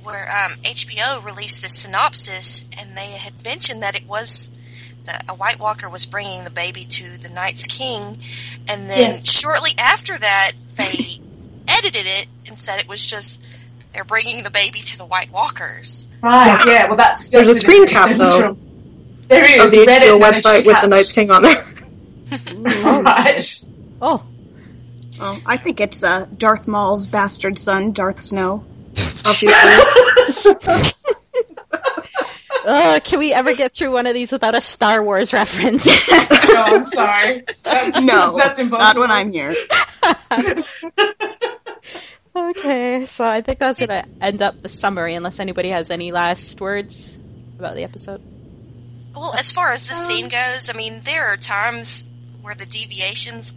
[0.04, 4.50] where um, HBO released this synopsis, and they had mentioned that it was
[5.12, 8.04] the, a White Walker was bringing the baby to the Night's King,
[8.68, 9.30] and then Yes.
[9.30, 10.84] shortly after that, they
[11.68, 13.46] edited it and said it was just
[13.94, 16.08] they're bringing the baby to the White Walkers.
[16.22, 17.32] Right, yeah, well, that's.
[17.32, 18.58] There's a screen cap, though, from-
[19.28, 19.64] There is.
[19.66, 21.66] Of the Reddit HBO website with the catch- Night's King on there.
[23.04, 23.64] right.
[24.02, 24.24] oh,
[25.20, 28.64] Well, I think it's uh, Darth Maul's bastard son, Darth Snow.
[29.26, 30.92] Obviously.
[33.04, 35.86] Can we ever get through one of these without a Star Wars reference?
[36.50, 37.44] No, I'm sorry.
[37.64, 39.02] That's, No, that's not impossible.
[39.02, 39.54] when I'm here.
[42.36, 46.60] okay, so I think that's gonna end up the summary, unless anybody has any last
[46.62, 47.18] words
[47.58, 48.22] about the episode.
[49.16, 52.04] Well, as far as the scene um, goes, I mean, there are times
[52.42, 53.54] where the deviations,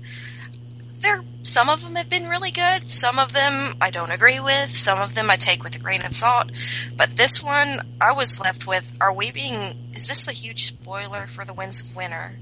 [1.03, 2.89] there, some of them have been really good.
[2.89, 4.71] Some of them I don't agree with.
[4.71, 6.51] Some of them I take with a grain of salt.
[6.97, 11.27] But this one, I was left with, are we being, is this a huge spoiler
[11.27, 12.39] for the Winds of Winter?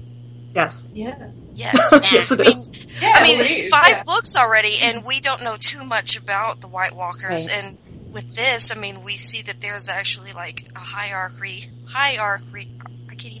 [0.53, 0.87] yes.
[0.93, 1.31] Yeah.
[1.53, 1.91] Yes.
[2.11, 3.01] Yes, I it mean.
[3.01, 4.03] Yeah, I mean, well, it's five yeah.
[4.05, 7.47] books already, and we don't know too much about the White Walkers.
[7.47, 7.63] Right.
[7.63, 11.69] And with this, I mean, we see that there's actually like a hierarchy.
[11.87, 12.69] Hierarchy.
[13.09, 13.40] I can't even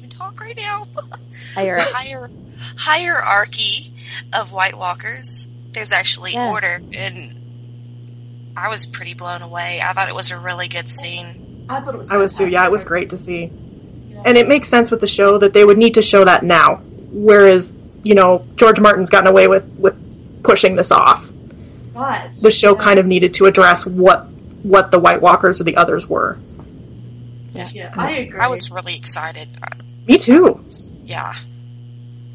[0.55, 0.85] right now.
[1.55, 2.29] Higher a higher
[2.77, 3.93] hierarchy
[4.33, 5.47] of White Walkers.
[5.71, 6.49] There's actually Yeah.
[6.49, 9.81] order, and I was pretty blown away.
[9.83, 11.65] I thought it was a really good scene.
[11.69, 12.11] I thought it was.
[12.11, 12.47] I was too.
[12.47, 13.51] Yeah, it was great to see.
[14.23, 16.75] And it makes sense with the show that they would need to show that now.
[17.11, 21.27] Whereas, you know, George Martin's gotten away with, with pushing this off.
[21.95, 22.29] Right.
[22.33, 24.27] The show kind of needed to address what
[24.63, 26.37] what the White Walkers or the others were.
[27.53, 28.39] Yeah, I agree.
[28.39, 29.49] I was really excited.
[30.07, 30.63] Me too.
[31.05, 31.33] Yeah.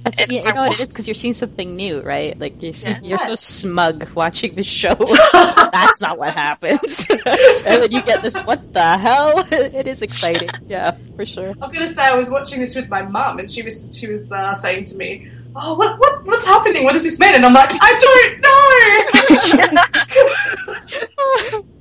[0.04, 2.38] That's, And you, you I know what it is because you're seeing something new, right?
[2.38, 3.00] Like you're Yeah.
[3.02, 4.94] you're so smug watching the show.
[5.72, 8.40] That's not what happens, and then you get this.
[8.42, 9.44] What the hell?
[9.50, 11.50] It is exciting, yeah, for sure.
[11.60, 14.30] I'm gonna say I was watching this with my mum, and she was she was
[14.30, 16.84] uh, saying to me, "Oh, what what what's happening?
[16.84, 18.40] What does this mean?" And I'm like, "I don't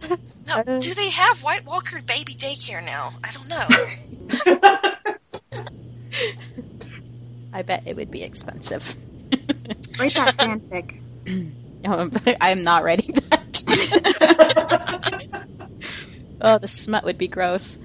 [0.10, 0.18] know."
[0.48, 3.14] Now, Uh, do they have White Walker baby daycare now?
[3.24, 3.68] I don't know.
[7.53, 8.95] I bet it would be expensive.
[9.99, 11.01] Write that fanfic.
[11.86, 12.11] Um,
[12.41, 13.61] I'm not writing that.
[16.41, 17.78] oh, the smut would be gross.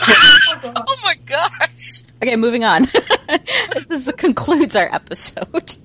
[0.00, 2.02] oh my gosh.
[2.20, 2.88] Okay, moving on.
[3.72, 5.76] this is the, concludes our episode.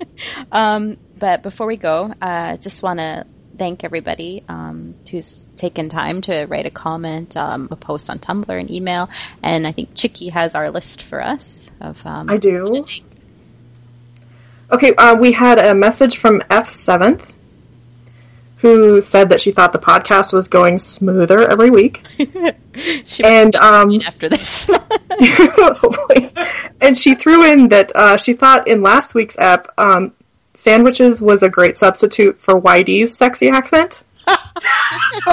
[0.51, 3.27] Um, but before we go, I uh, just want to
[3.59, 8.59] thank everybody um, who's taken time to write a comment, um, a post on Tumblr,
[8.59, 9.09] an email,
[9.43, 12.03] and I think Chicky has our list for us of.
[12.05, 12.85] Um, I do.
[14.71, 17.27] Okay, uh, we had a message from F7th
[18.57, 22.05] who said that she thought the podcast was going smoother every week.
[23.05, 24.69] she And um, after this.
[25.21, 26.31] hopefully.
[26.81, 30.13] And she threw in that uh, she thought in last week's app um,
[30.53, 34.03] sandwiches was a great substitute for YD's sexy accent.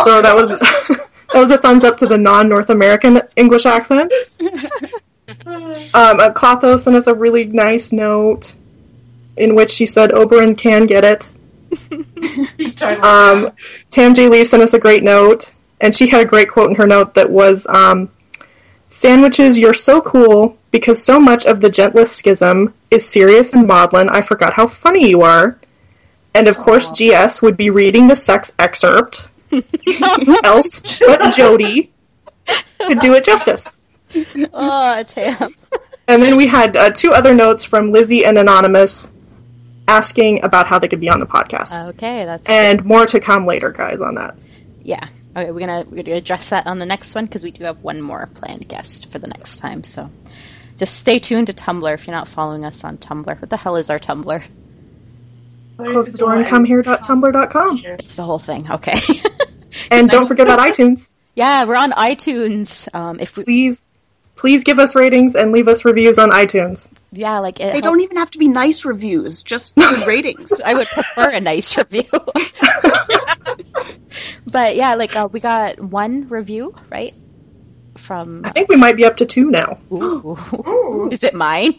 [0.05, 0.49] so that was
[1.33, 4.13] that was a thumbs up to the non North American English accent.
[5.93, 8.55] Um, Clotho sent us a really nice note
[9.37, 11.29] in which she said Oberyn can get it.
[13.03, 13.51] Um,
[13.91, 14.29] Tam J.
[14.29, 17.15] Lee sent us a great note, and she had a great quote in her note
[17.15, 18.09] that was um,
[18.89, 24.09] Sandwiches, you're so cool because so much of the gentlest schism is serious and maudlin.
[24.09, 25.59] I forgot how funny you are.
[26.35, 29.29] And of course, GS would be reading the sex excerpt.
[30.45, 31.93] Else but Jody
[32.79, 33.81] could do it justice?
[34.53, 35.55] Oh, Tam.
[36.09, 39.11] And then we had uh, two other notes from Lizzie and Anonymous
[39.89, 41.89] asking about how they could be on the podcast.
[41.91, 44.37] Okay, that's and more to come later, guys, on that.
[44.83, 45.09] yeah.
[45.37, 47.83] Okay, we're gonna we're gonna address that on the next one because we do have
[47.83, 49.85] one more planned guest for the next time.
[49.85, 50.11] So
[50.77, 53.41] just stay tuned to Tumblr if you're not following us on Tumblr.
[53.41, 54.43] What the hell is our Tumblr?
[55.79, 57.83] Close the door and come here.tumblr.com.
[57.85, 58.71] It's the whole thing.
[58.71, 58.99] Okay.
[59.91, 61.13] And don't forget about iTunes.
[61.35, 62.89] yeah, we're on iTunes.
[62.95, 63.79] Um, if we Please,
[64.37, 66.89] please give us ratings and leave us reviews on iTunes.
[67.13, 70.63] yeah, like it They don't even have to be nice reviews, just good ratings.
[70.65, 72.09] I would prefer a nice review.
[74.51, 77.15] but yeah, like uh, we got one review, right?
[77.97, 79.79] From I think we might be up to two now.
[79.93, 81.09] Ooh.
[81.11, 81.75] Is it mine?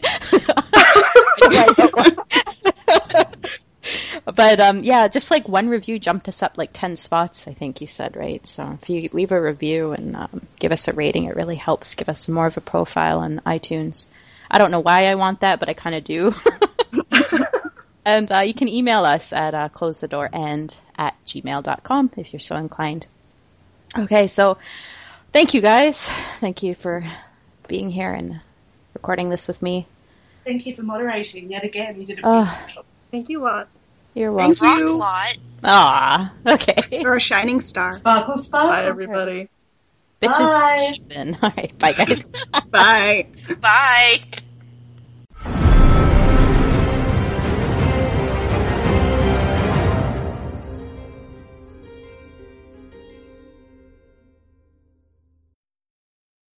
[4.34, 7.48] but um, yeah, just like one review jumped us up like ten spots.
[7.48, 8.46] I think you said right.
[8.46, 11.94] So if you leave a review and um, give us a rating, it really helps
[11.94, 14.08] give us more of a profile on iTunes.
[14.50, 16.34] I don't know why I want that, but I kind of do.
[18.04, 22.32] and uh, you can email us at uh, close the door and at gmail.com if
[22.32, 23.06] you're so inclined.
[23.96, 24.58] Okay, so
[25.38, 26.10] thank you guys.
[26.40, 27.04] Thank you for
[27.68, 28.40] being here and
[28.92, 29.86] recording this with me.
[30.44, 32.00] Thank you for moderating yet again.
[32.00, 32.84] You did a beautiful job.
[33.12, 33.68] Thank you a lot.
[34.14, 34.56] You're welcome.
[34.56, 34.98] Thank you.
[34.98, 35.38] Rock lot.
[35.62, 36.82] Ah, okay.
[36.90, 37.92] You're a shining star.
[37.92, 38.70] Sparkle, sparkle.
[38.70, 39.48] Bye, everybody.
[40.20, 40.98] Bitches.
[41.14, 41.36] Bye.
[41.40, 42.34] All right, bye guys.
[42.72, 43.26] Bye.
[43.60, 44.16] Bye.